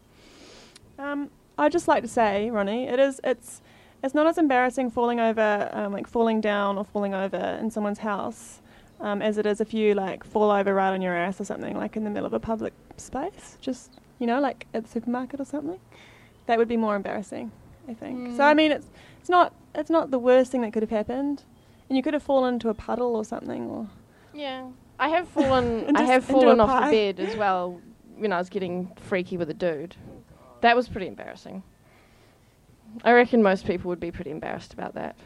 [0.98, 3.61] Um, I'd just like to say, Ronnie, it is it's
[4.03, 7.98] it's not as embarrassing falling over, um, like falling down or falling over in someone's
[8.01, 8.61] house,
[9.01, 11.76] um, as it is if you like fall over right on your ass or something,
[11.76, 15.40] like in the middle of a public space, just you know, like at the supermarket
[15.40, 15.78] or something.
[16.46, 17.53] That would be more embarrassing,
[17.88, 18.36] I think.
[18.36, 18.57] So I Mm.
[18.57, 18.90] mean, it's
[19.20, 21.44] it's not it's not the worst thing that could have happened,
[21.88, 23.88] and you could have fallen into a puddle or something, or
[24.34, 24.68] Yeah.
[24.98, 25.96] I have fallen.
[25.96, 27.80] I have fallen off the bed as well
[28.16, 29.96] when I was getting freaky with a dude.
[30.61, 31.62] That was pretty embarrassing.
[33.05, 35.16] I reckon most people would be pretty embarrassed about that.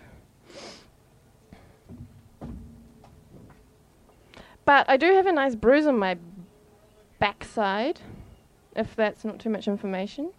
[4.64, 6.16] But I do have a nice bruise on my
[7.18, 8.00] backside,
[8.74, 10.32] if that's not too much information.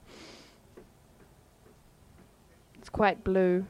[2.80, 3.66] It's quite blue.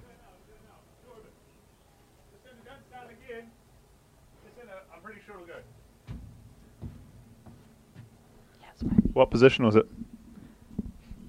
[9.14, 9.88] What position was it?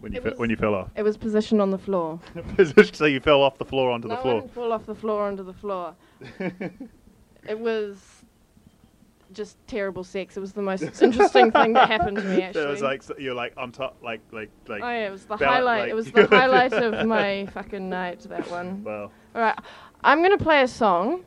[0.06, 0.88] When you fe- was- when you fell off.
[0.96, 2.20] It was positioned on the floor.
[2.92, 4.40] So you fell off the floor onto no, the I floor.
[4.40, 5.94] didn't fall off the floor onto the floor.
[7.48, 7.98] it was
[9.32, 10.36] just terrible sex.
[10.36, 12.42] It was the most interesting thing that happened to me.
[12.42, 14.82] Actually, So it was like so you're like on top, like like like.
[14.82, 15.80] oh yeah, it was the bal- highlight.
[15.82, 18.20] like- it was the highlight of my fucking night.
[18.20, 18.84] That one.
[18.84, 19.10] Wow.
[19.34, 19.58] All right,
[20.04, 21.24] I'm gonna play a song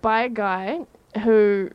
[0.00, 0.86] by a guy
[1.24, 1.70] who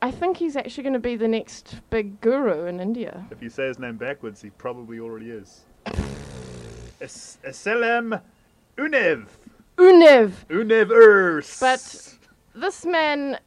[0.00, 3.26] I think he's actually gonna be the next big guru in India.
[3.30, 5.62] If you say his name backwards, he probably already is.
[7.00, 8.20] Eselem
[8.76, 9.26] Unev.
[9.76, 10.32] Unev.
[10.48, 11.60] Unev Urs.
[11.60, 13.38] But this man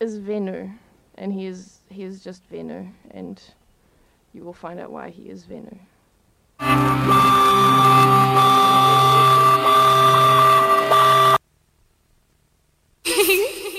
[0.00, 0.70] is Venu,
[1.16, 3.40] and he is he is just Venu, and
[4.32, 5.78] you will find out why he is Venu.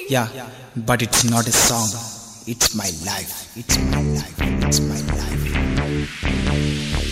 [0.08, 0.28] Yeah,
[0.76, 1.90] but it's not a song.
[2.48, 3.58] It's my life.
[3.58, 4.36] It's my life.
[4.64, 7.05] It's my life.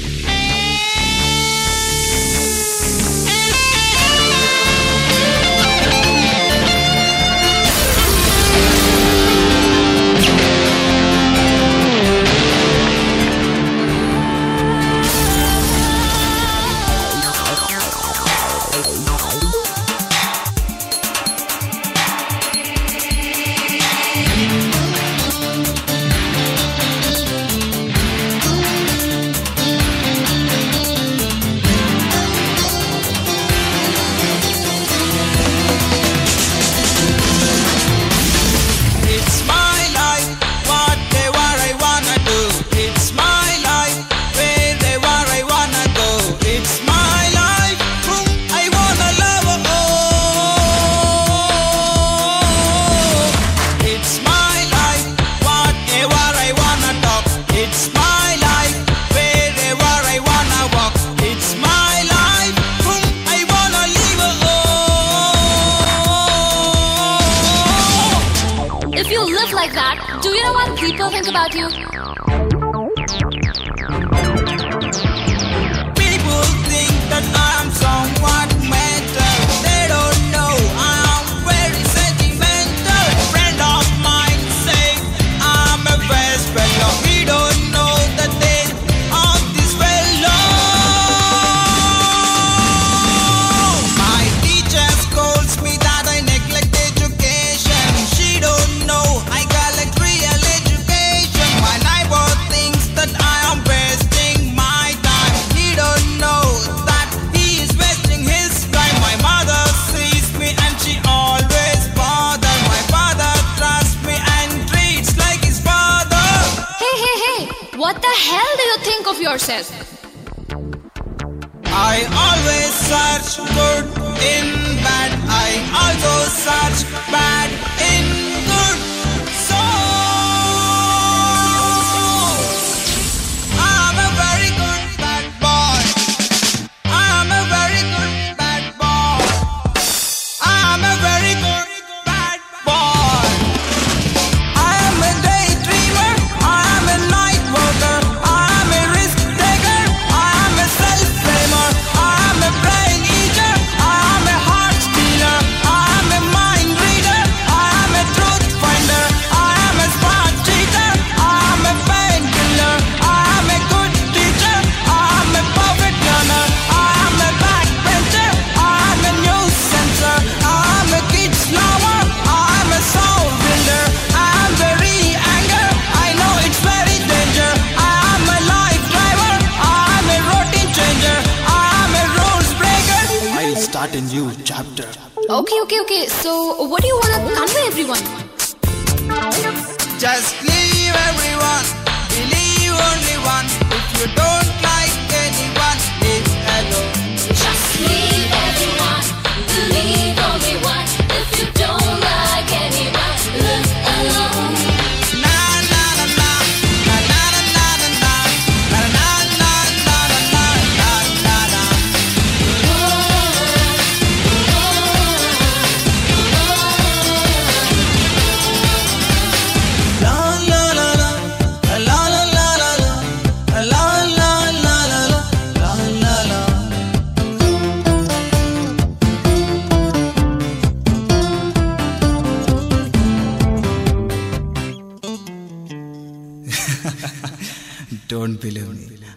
[71.23, 72.42] think about you.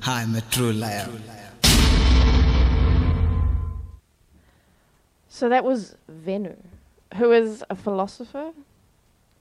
[0.09, 1.09] I'm a true liar.
[5.29, 6.57] So that was Venu,
[7.17, 8.53] who is a philosopher,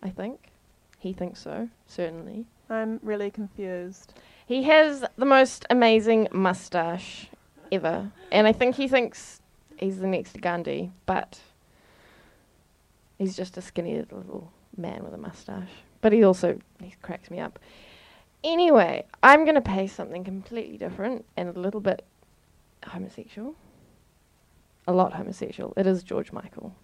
[0.02, 0.50] I think.
[0.98, 2.46] He thinks so, certainly.
[2.68, 4.14] I'm really confused.
[4.48, 7.28] He has the most amazing mustache
[7.72, 9.42] ever, and I think he thinks
[9.78, 11.40] he's the next Gandhi, but
[13.20, 15.70] he's just a skinny little man with a mustache.
[16.02, 17.60] But he also he cracks me up.
[18.46, 22.06] Anyway, I'm going to pay something completely different and a little bit
[22.86, 23.56] homosexual.
[24.88, 25.74] A lot homosexual.
[25.76, 26.76] It is George Michael.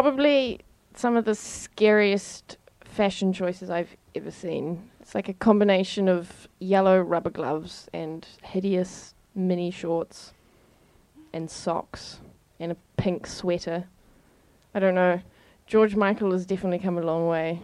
[0.00, 0.60] Probably
[0.94, 4.88] some of the scariest fashion choices I've ever seen.
[5.00, 10.34] It's like a combination of yellow rubber gloves and hideous mini shorts
[11.32, 12.20] and socks
[12.60, 13.86] and a pink sweater.
[14.72, 15.20] I don't know.
[15.66, 17.60] George Michael has definitely come a long way.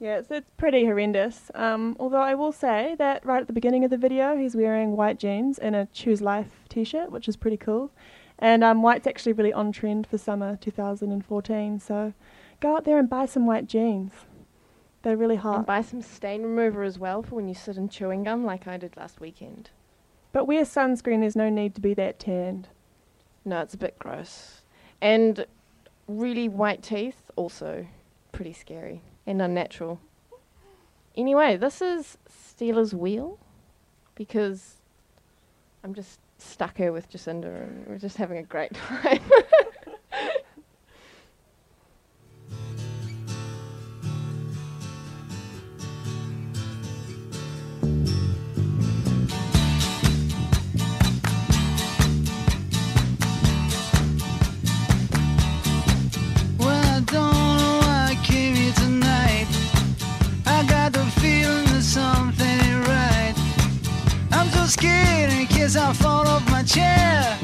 [0.00, 1.52] Yeah, it's, it's pretty horrendous.
[1.54, 4.96] Um, although I will say that right at the beginning of the video, he's wearing
[4.96, 7.92] white jeans and a Choose Life t-shirt, which is pretty cool.
[8.40, 11.78] And um, white's actually really on trend for summer 2014.
[11.78, 12.14] So
[12.60, 14.12] go out there and buy some white jeans.
[15.02, 15.58] They're really hot.
[15.58, 18.66] And buy some stain remover as well for when you sit in chewing gum like
[18.66, 19.70] I did last weekend.
[20.32, 21.20] But wear sunscreen.
[21.20, 22.68] There's no need to be that tanned.
[23.44, 24.62] No, it's a bit gross.
[25.02, 25.44] And
[26.06, 27.86] really white teeth, also
[28.32, 30.00] pretty scary and unnatural.
[31.16, 33.38] Anyway, this is Stealers Wheel
[34.14, 34.76] because
[35.82, 39.20] I'm just stuck here with Jacinda and we're just having a great time.
[65.70, 67.38] Case I fall off my chair.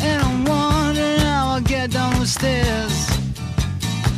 [0.00, 2.94] And I'm wondering how I'll get down the stairs.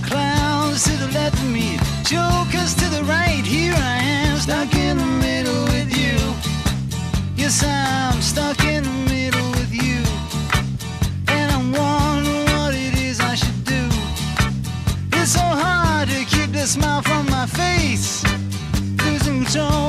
[0.07, 3.45] Clowns to the left of me, jokers to the right.
[3.45, 3.97] Here I
[4.27, 6.17] am, stuck in the middle with you.
[7.37, 10.01] Yes, I'm stuck in the middle with you.
[11.29, 13.83] And I'm wondering what it is I should do.
[15.19, 18.25] It's so hard to keep the smile from my face.
[19.05, 19.84] Losing control,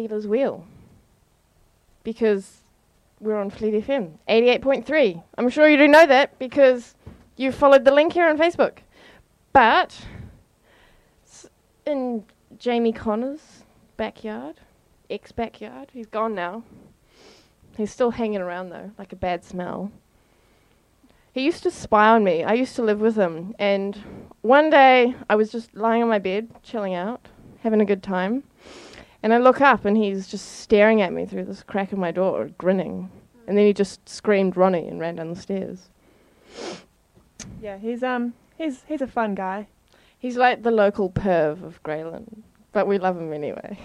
[0.00, 0.64] Stealers Wheel.
[2.04, 2.62] Because
[3.20, 5.22] we're on Fleet FM 88.3.
[5.36, 6.94] I'm sure you do know that because
[7.36, 8.78] you followed the link here on Facebook.
[9.52, 10.06] But
[11.84, 12.24] in
[12.58, 13.64] Jamie Connor's
[13.98, 14.56] backyard,
[15.10, 16.62] ex backyard, he's gone now.
[17.76, 19.92] He's still hanging around though, like a bad smell.
[21.34, 22.42] He used to spy on me.
[22.42, 23.54] I used to live with him.
[23.58, 27.28] And one day I was just lying on my bed, chilling out,
[27.62, 28.44] having a good time.
[29.22, 32.10] And I look up and he's just staring at me through this crack in my
[32.10, 33.10] door, grinning.
[33.46, 35.88] And then he just screamed Ronnie and ran down the stairs.
[37.60, 39.66] Yeah, he's um he's he's a fun guy.
[40.18, 42.42] He's like the local perv of Grey Lynn,
[42.72, 43.78] but we love him anyway.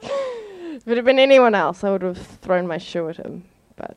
[0.00, 3.44] if it had been anyone else, I would have thrown my shoe at him.
[3.76, 3.96] But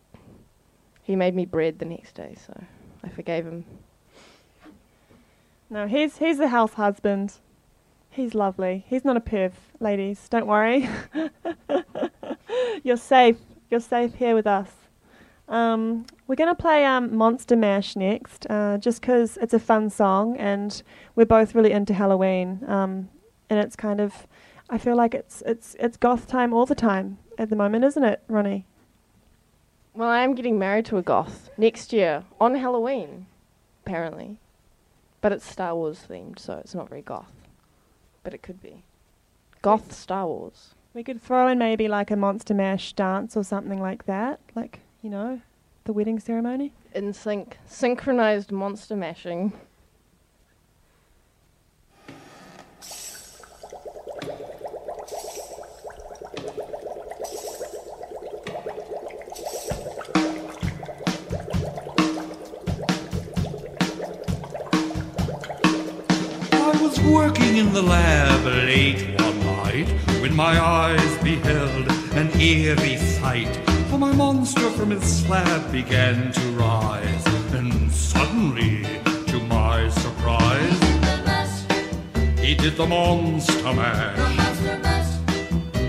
[1.04, 2.64] he made me bread the next day, so
[3.04, 3.66] I forgave him.
[5.70, 7.34] No, he's he's the house husband.
[8.16, 8.86] He's lovely.
[8.88, 9.52] He's not a perv,
[9.82, 10.30] ladies.
[10.30, 10.88] Don't worry.
[12.84, 13.36] You're safe.
[13.70, 14.72] You're safe here with us.
[15.50, 19.90] Um, we're going to play um, Monster Mash next, uh, just 'cause it's a fun
[19.90, 20.82] song and
[21.16, 22.64] we're both really into Halloween.
[22.68, 23.10] Um,
[23.50, 24.26] and it's kind of,
[24.70, 28.04] I feel like it's it's it's goth time all the time at the moment, isn't
[28.04, 28.66] it, Ronnie?
[29.94, 33.28] Well, I am getting married to a goth next year on Halloween,
[33.86, 34.40] apparently.
[35.20, 37.45] But it's Star Wars themed, so it's not very goth.
[38.26, 38.84] But it could be.
[39.62, 40.74] Goth Star Wars.
[40.96, 44.80] We could throw in maybe like a Monster Mash dance or something like that, like
[45.04, 45.42] you know,
[45.84, 46.74] the wedding ceremony.
[46.96, 47.60] In sync.
[47.68, 49.54] Synchronized monster mashing.
[66.52, 69.88] I was working in the lab late one night
[70.20, 73.56] when my eyes beheld an eerie sight.
[73.90, 78.84] For my monster from his slab began to rise, and suddenly,
[79.28, 80.80] to my surprise,
[82.40, 84.20] he did the monster mash.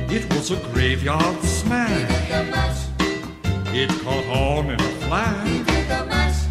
[0.08, 2.88] It was a graveyard smash.
[3.74, 6.46] It caught on in a flash.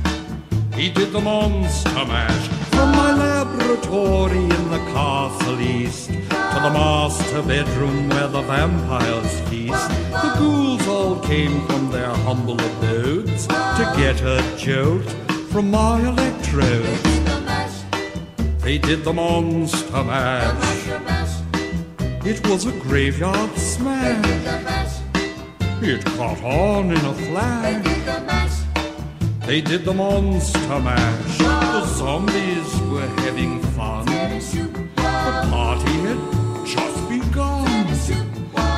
[0.74, 6.08] He did the monster mash from my laboratory in the castle east
[6.56, 9.88] to the master bedroom where the vampires feast.
[10.24, 15.10] The ghouls all came from their humble abodes to get a jolt
[15.52, 17.04] from my electrodes.
[18.66, 20.88] They did the monster mash.
[22.26, 25.00] It was a graveyard smash.
[25.82, 28.64] It caught on in a flash.
[29.46, 31.45] They did the monster mash.
[31.96, 34.06] The zombies were having fun.
[34.06, 36.20] The party had
[36.66, 37.88] just begun.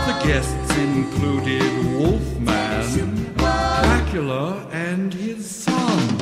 [0.08, 1.64] The guests included
[1.98, 6.18] Wolfman, Dracula, and his son.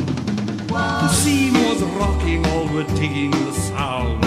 [0.69, 4.23] The scene was rocking, all were digging the sound.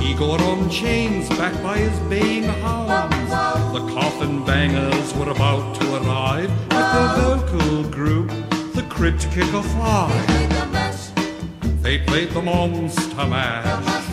[0.00, 3.30] Igor on chains, backed by his baying hounds.
[3.72, 8.28] The coffin bangers were about to arrive at their vocal group,
[8.74, 10.81] the Crypt Kicker Five.
[11.82, 14.06] They played the Monster Mash.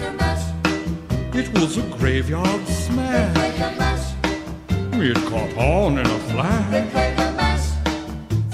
[1.35, 4.15] It was a graveyard smash.
[4.93, 7.69] It caught on in a flash.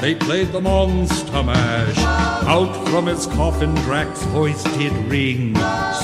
[0.01, 1.97] They played the Monster Mash.
[2.45, 5.55] Out from his coffin, Drax's voice did ring.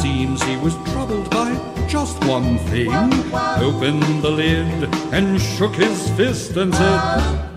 [0.02, 1.52] Seems he was troubled by
[1.90, 2.94] just one thing.
[2.94, 7.02] Opened the lid and shook his fist and said,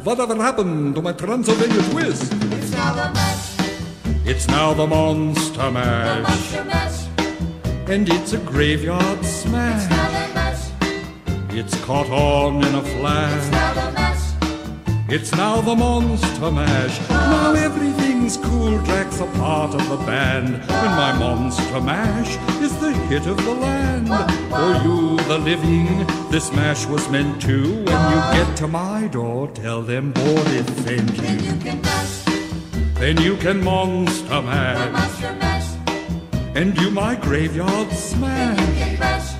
[0.02, 2.32] Whatever happened to my Transylvania twist?
[2.32, 3.33] It's now the
[4.24, 6.50] Monster Mash.
[6.50, 7.88] The Monster Mash.
[7.88, 9.84] And it's a graveyard smash.
[11.50, 13.44] It's caught on in a flash.
[15.08, 17.10] It's now the Monster Mash.
[17.10, 18.78] Now everything's cool.
[18.84, 20.54] Drac's a part of the band.
[20.54, 24.08] And my Monster Mash is the hit of the land.
[24.08, 27.62] For you, the living, this mash was meant to.
[27.62, 32.03] When you get to my door, tell them Boris sent you.
[33.04, 35.76] Then you can Monster Mash.
[36.54, 39.36] And do my graveyard smash.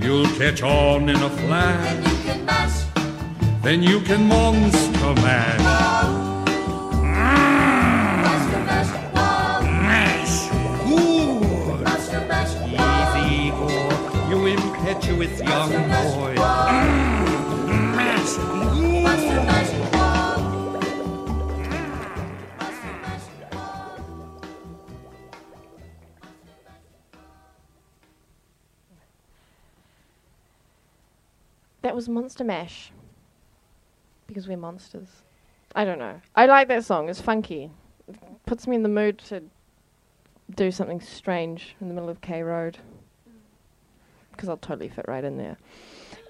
[0.00, 2.02] You'll catch on in a flash.
[3.62, 5.60] Then you can monster mash.
[9.86, 11.84] Mash good.
[11.84, 12.54] Monster mash.
[12.66, 13.92] Easy, Igor,
[14.30, 15.70] you impetuous young
[16.16, 17.29] boy.
[31.90, 32.92] That was Monster Mash.
[34.28, 35.08] Because we're monsters.
[35.74, 36.20] I don't know.
[36.36, 37.08] I like that song.
[37.08, 37.68] It's funky.
[38.06, 39.42] It puts me in the mood to
[40.54, 42.78] do something strange in the middle of K Road.
[44.30, 45.56] Because I'll totally fit right in there.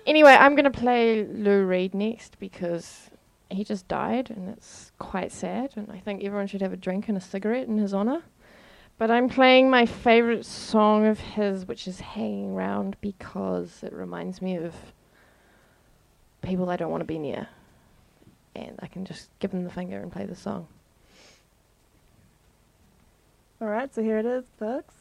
[0.06, 3.10] Anyway, I'm going to play Lou Reed next because
[3.50, 5.74] he just died and it's quite sad.
[5.76, 8.22] And I think everyone should have a drink and a cigarette in his honor.
[8.96, 14.40] But I'm playing my favorite song of his, which is Hanging Round, because it reminds
[14.40, 14.74] me of
[16.42, 17.48] people I don't want to be near.
[18.54, 20.66] And I can just give them the finger and play the song.
[23.60, 24.94] All right, so here it is, folks.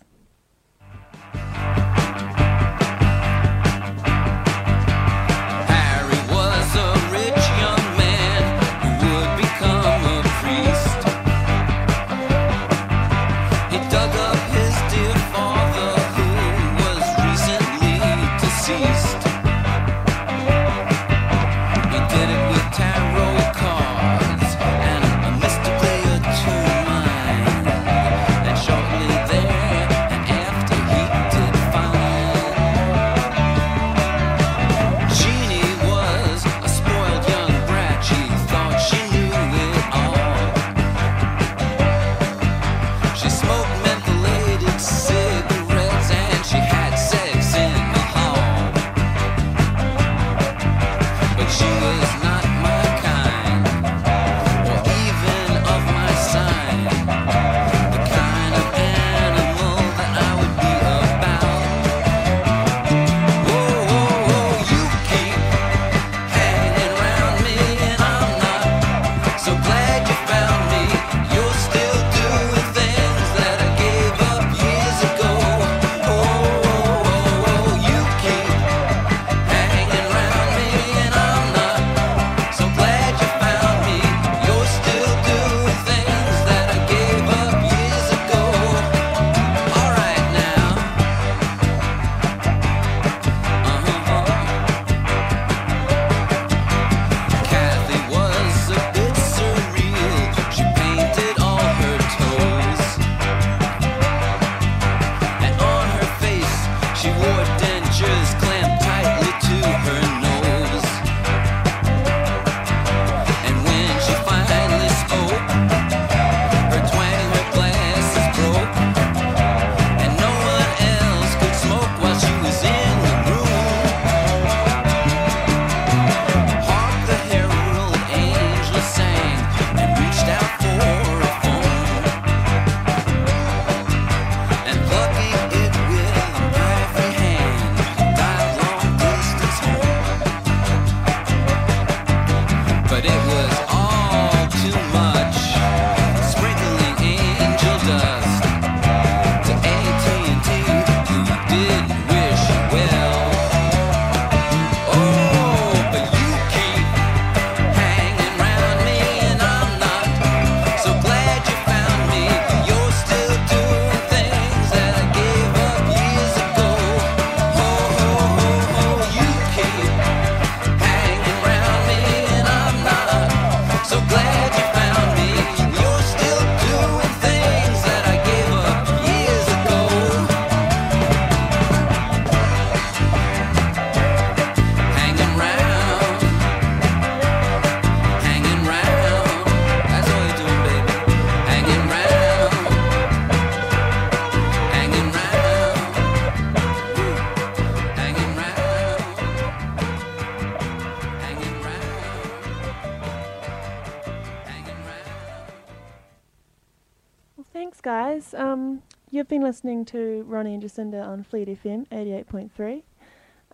[208.32, 208.40] Guys.
[208.40, 212.84] Um, you've been listening to Ronnie and Jacinda on Fleet FM 88.3.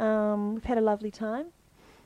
[0.03, 1.47] Um, we've had a lovely time.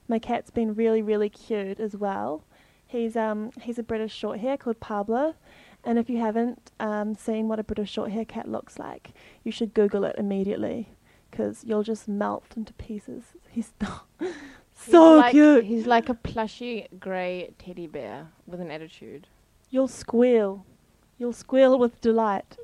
[0.08, 2.44] My cat's been really, really cute as well.
[2.88, 5.36] He's um, he's a British short hair called Pablo,
[5.84, 9.12] and if you haven't um, seen what a British short hair cat looks like,
[9.44, 10.90] you should Google it immediately,
[11.30, 13.26] because you'll just melt into pieces.
[13.50, 13.74] He's
[14.20, 14.34] He's
[14.92, 15.66] so like, cute.
[15.66, 19.28] He's like a plushy grey teddy bear with an attitude.
[19.70, 20.66] You'll squeal.
[21.20, 22.58] You'll squeal with delight.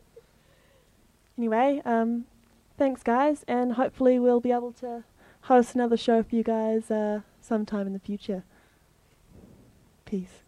[1.37, 2.25] Anyway, um,
[2.77, 5.03] thanks, guys, and hopefully we'll be able to
[5.41, 8.43] host another show for you guys uh, sometime in the future.
[10.05, 10.44] Peace.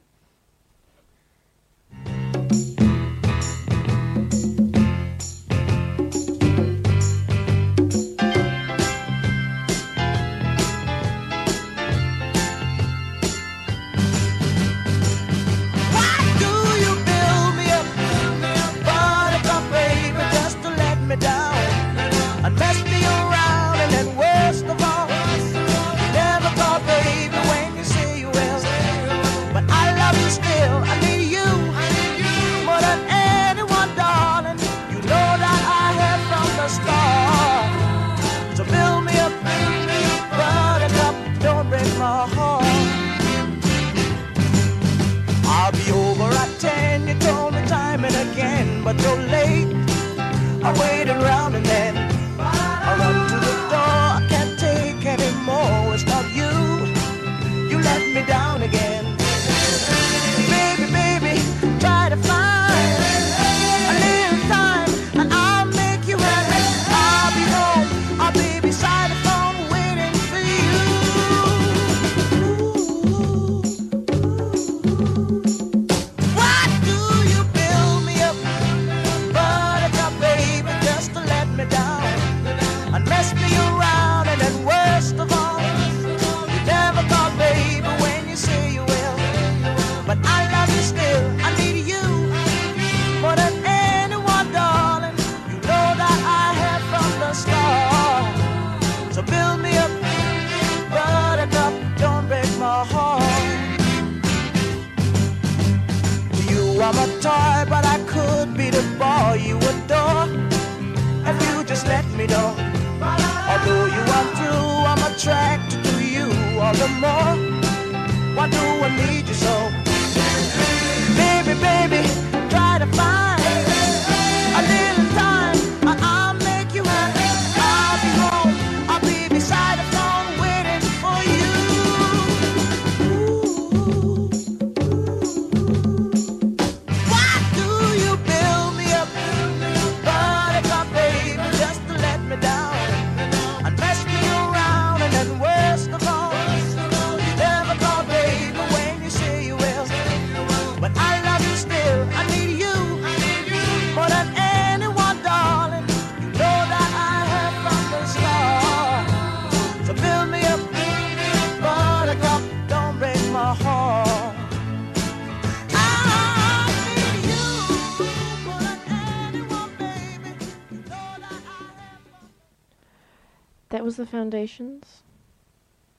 [173.98, 175.04] the foundations.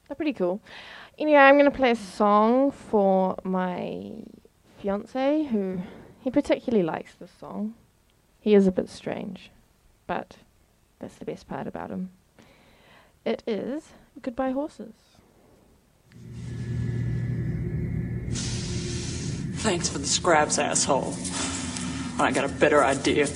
[0.07, 0.61] They're pretty cool.
[1.19, 4.13] Anyway, I'm going to play a song for my
[4.81, 5.83] fiance, who
[6.21, 7.75] he particularly likes this song.
[8.41, 9.51] He is a bit strange,
[10.07, 10.37] but
[10.99, 12.11] that's the best part about him.
[13.25, 13.93] It is
[14.23, 14.95] Goodbye Horses.
[19.59, 21.15] Thanks for the scraps, asshole.
[22.19, 23.27] I got a better idea.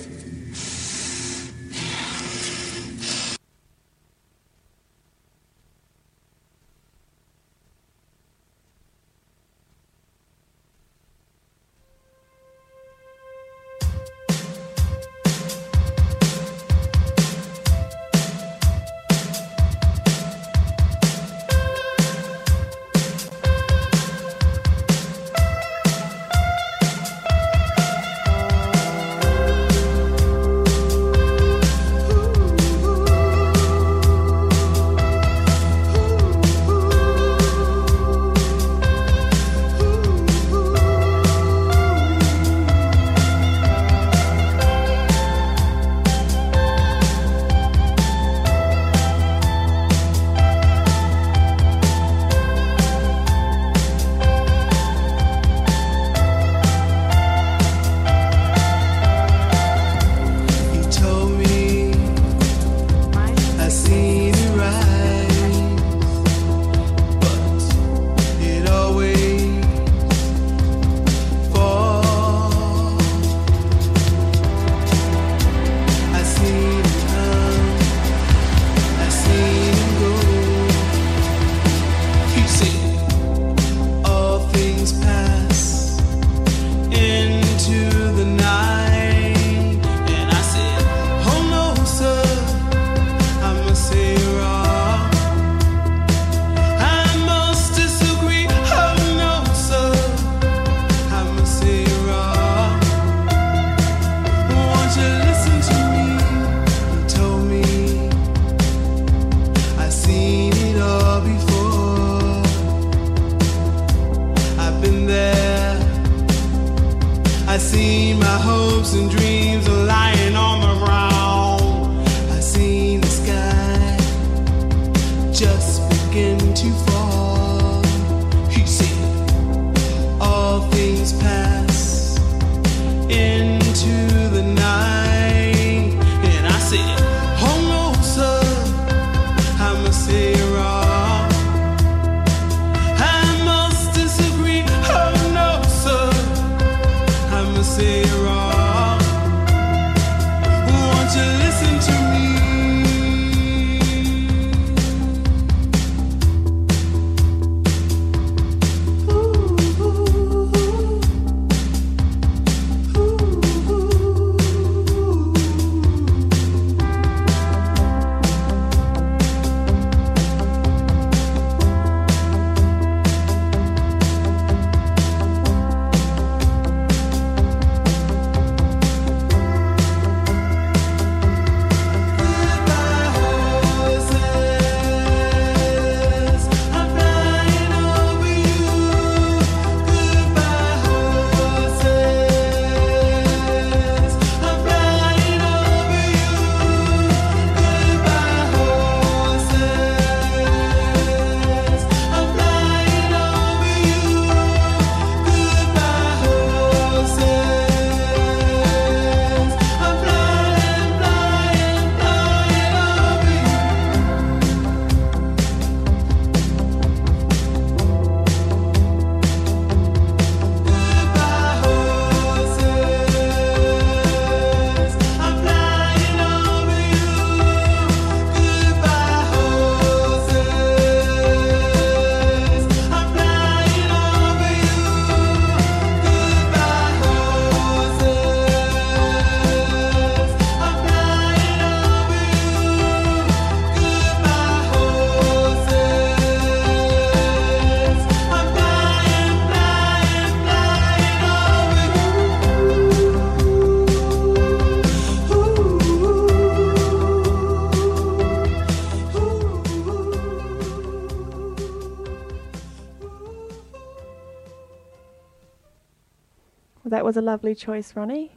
[267.13, 268.33] was a lovely choice, Ronnie.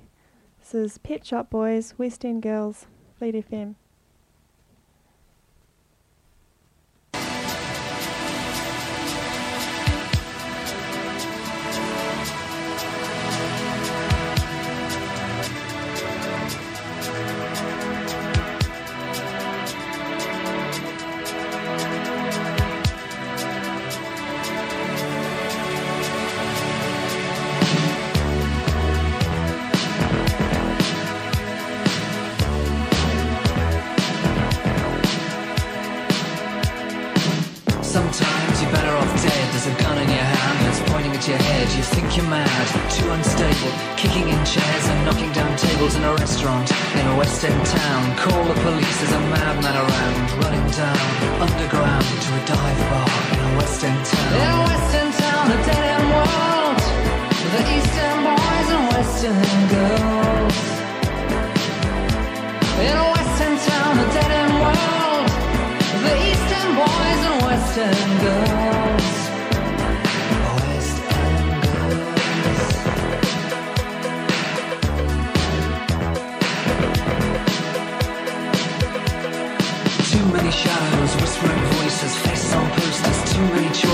[0.59, 2.87] This is Pet Shop Boys, West End Girls,
[3.17, 3.75] Fleet FM.
[83.35, 83.84] too reach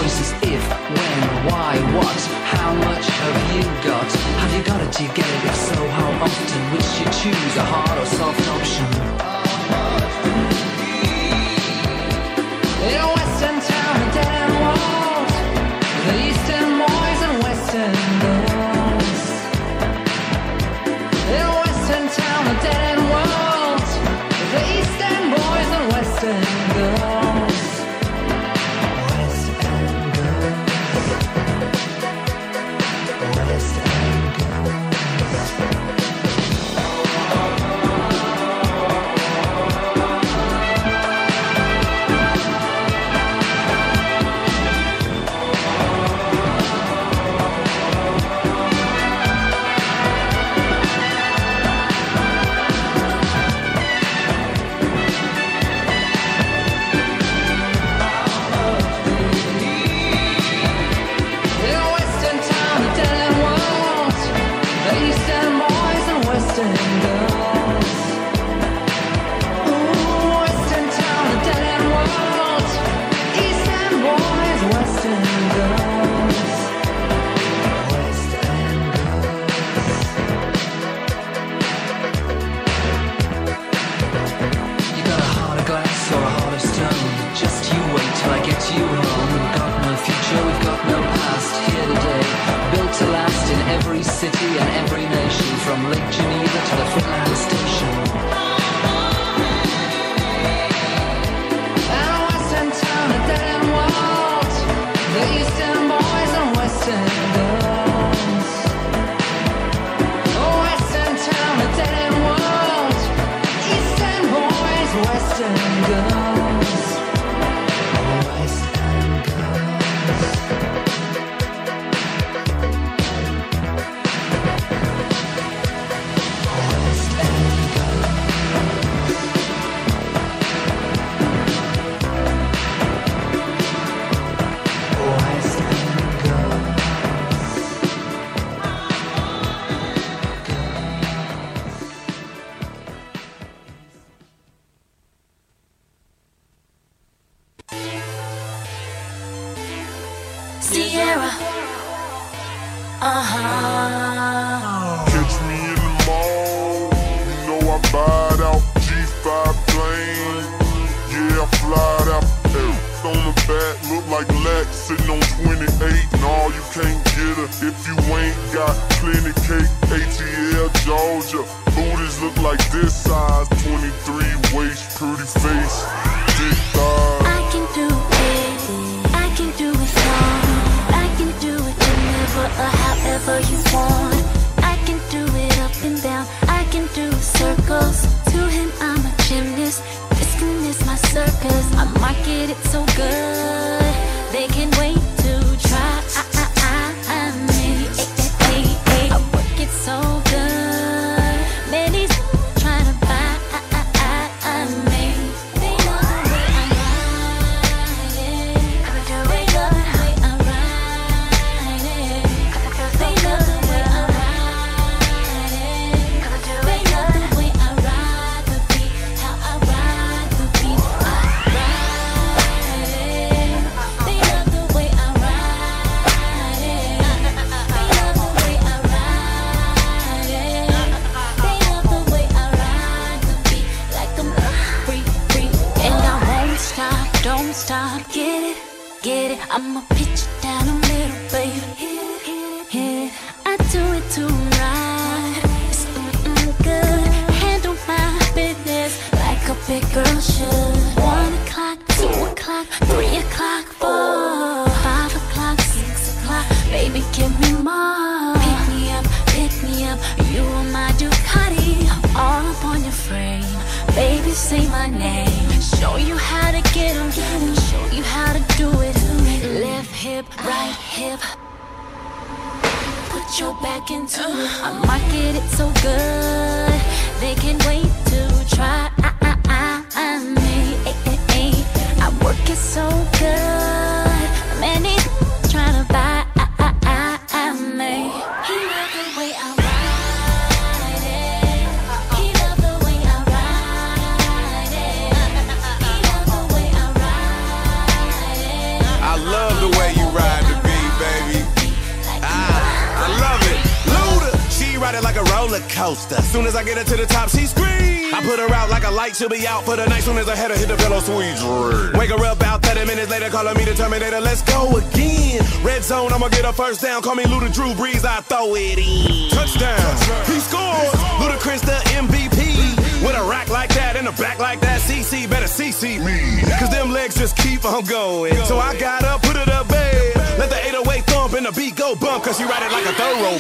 [309.22, 311.38] She'll be out for the night soon as I head her hit the pillow, sweet
[311.38, 311.93] dream.
[311.93, 314.19] Wake her up about 30 minutes later, calling me the Terminator.
[314.19, 315.45] Let's go again.
[315.61, 317.03] Red zone, I'ma get a first down.
[317.03, 319.30] Call me Luda Drew Brees, I throw it in.
[319.30, 319.77] Touchdown.
[319.77, 320.26] Touchdown.
[320.26, 320.89] He scores.
[321.22, 323.06] Ludacris the MVP.
[323.06, 326.41] With a rack like that and a back like that, CC better CC me.
[326.57, 328.34] Cause them legs just keep on going.
[328.45, 330.18] So I gotta put it up, bed.
[330.39, 332.93] Let the 808 thump and the beat go bump, cause she ride it like a
[332.98, 333.38] thorough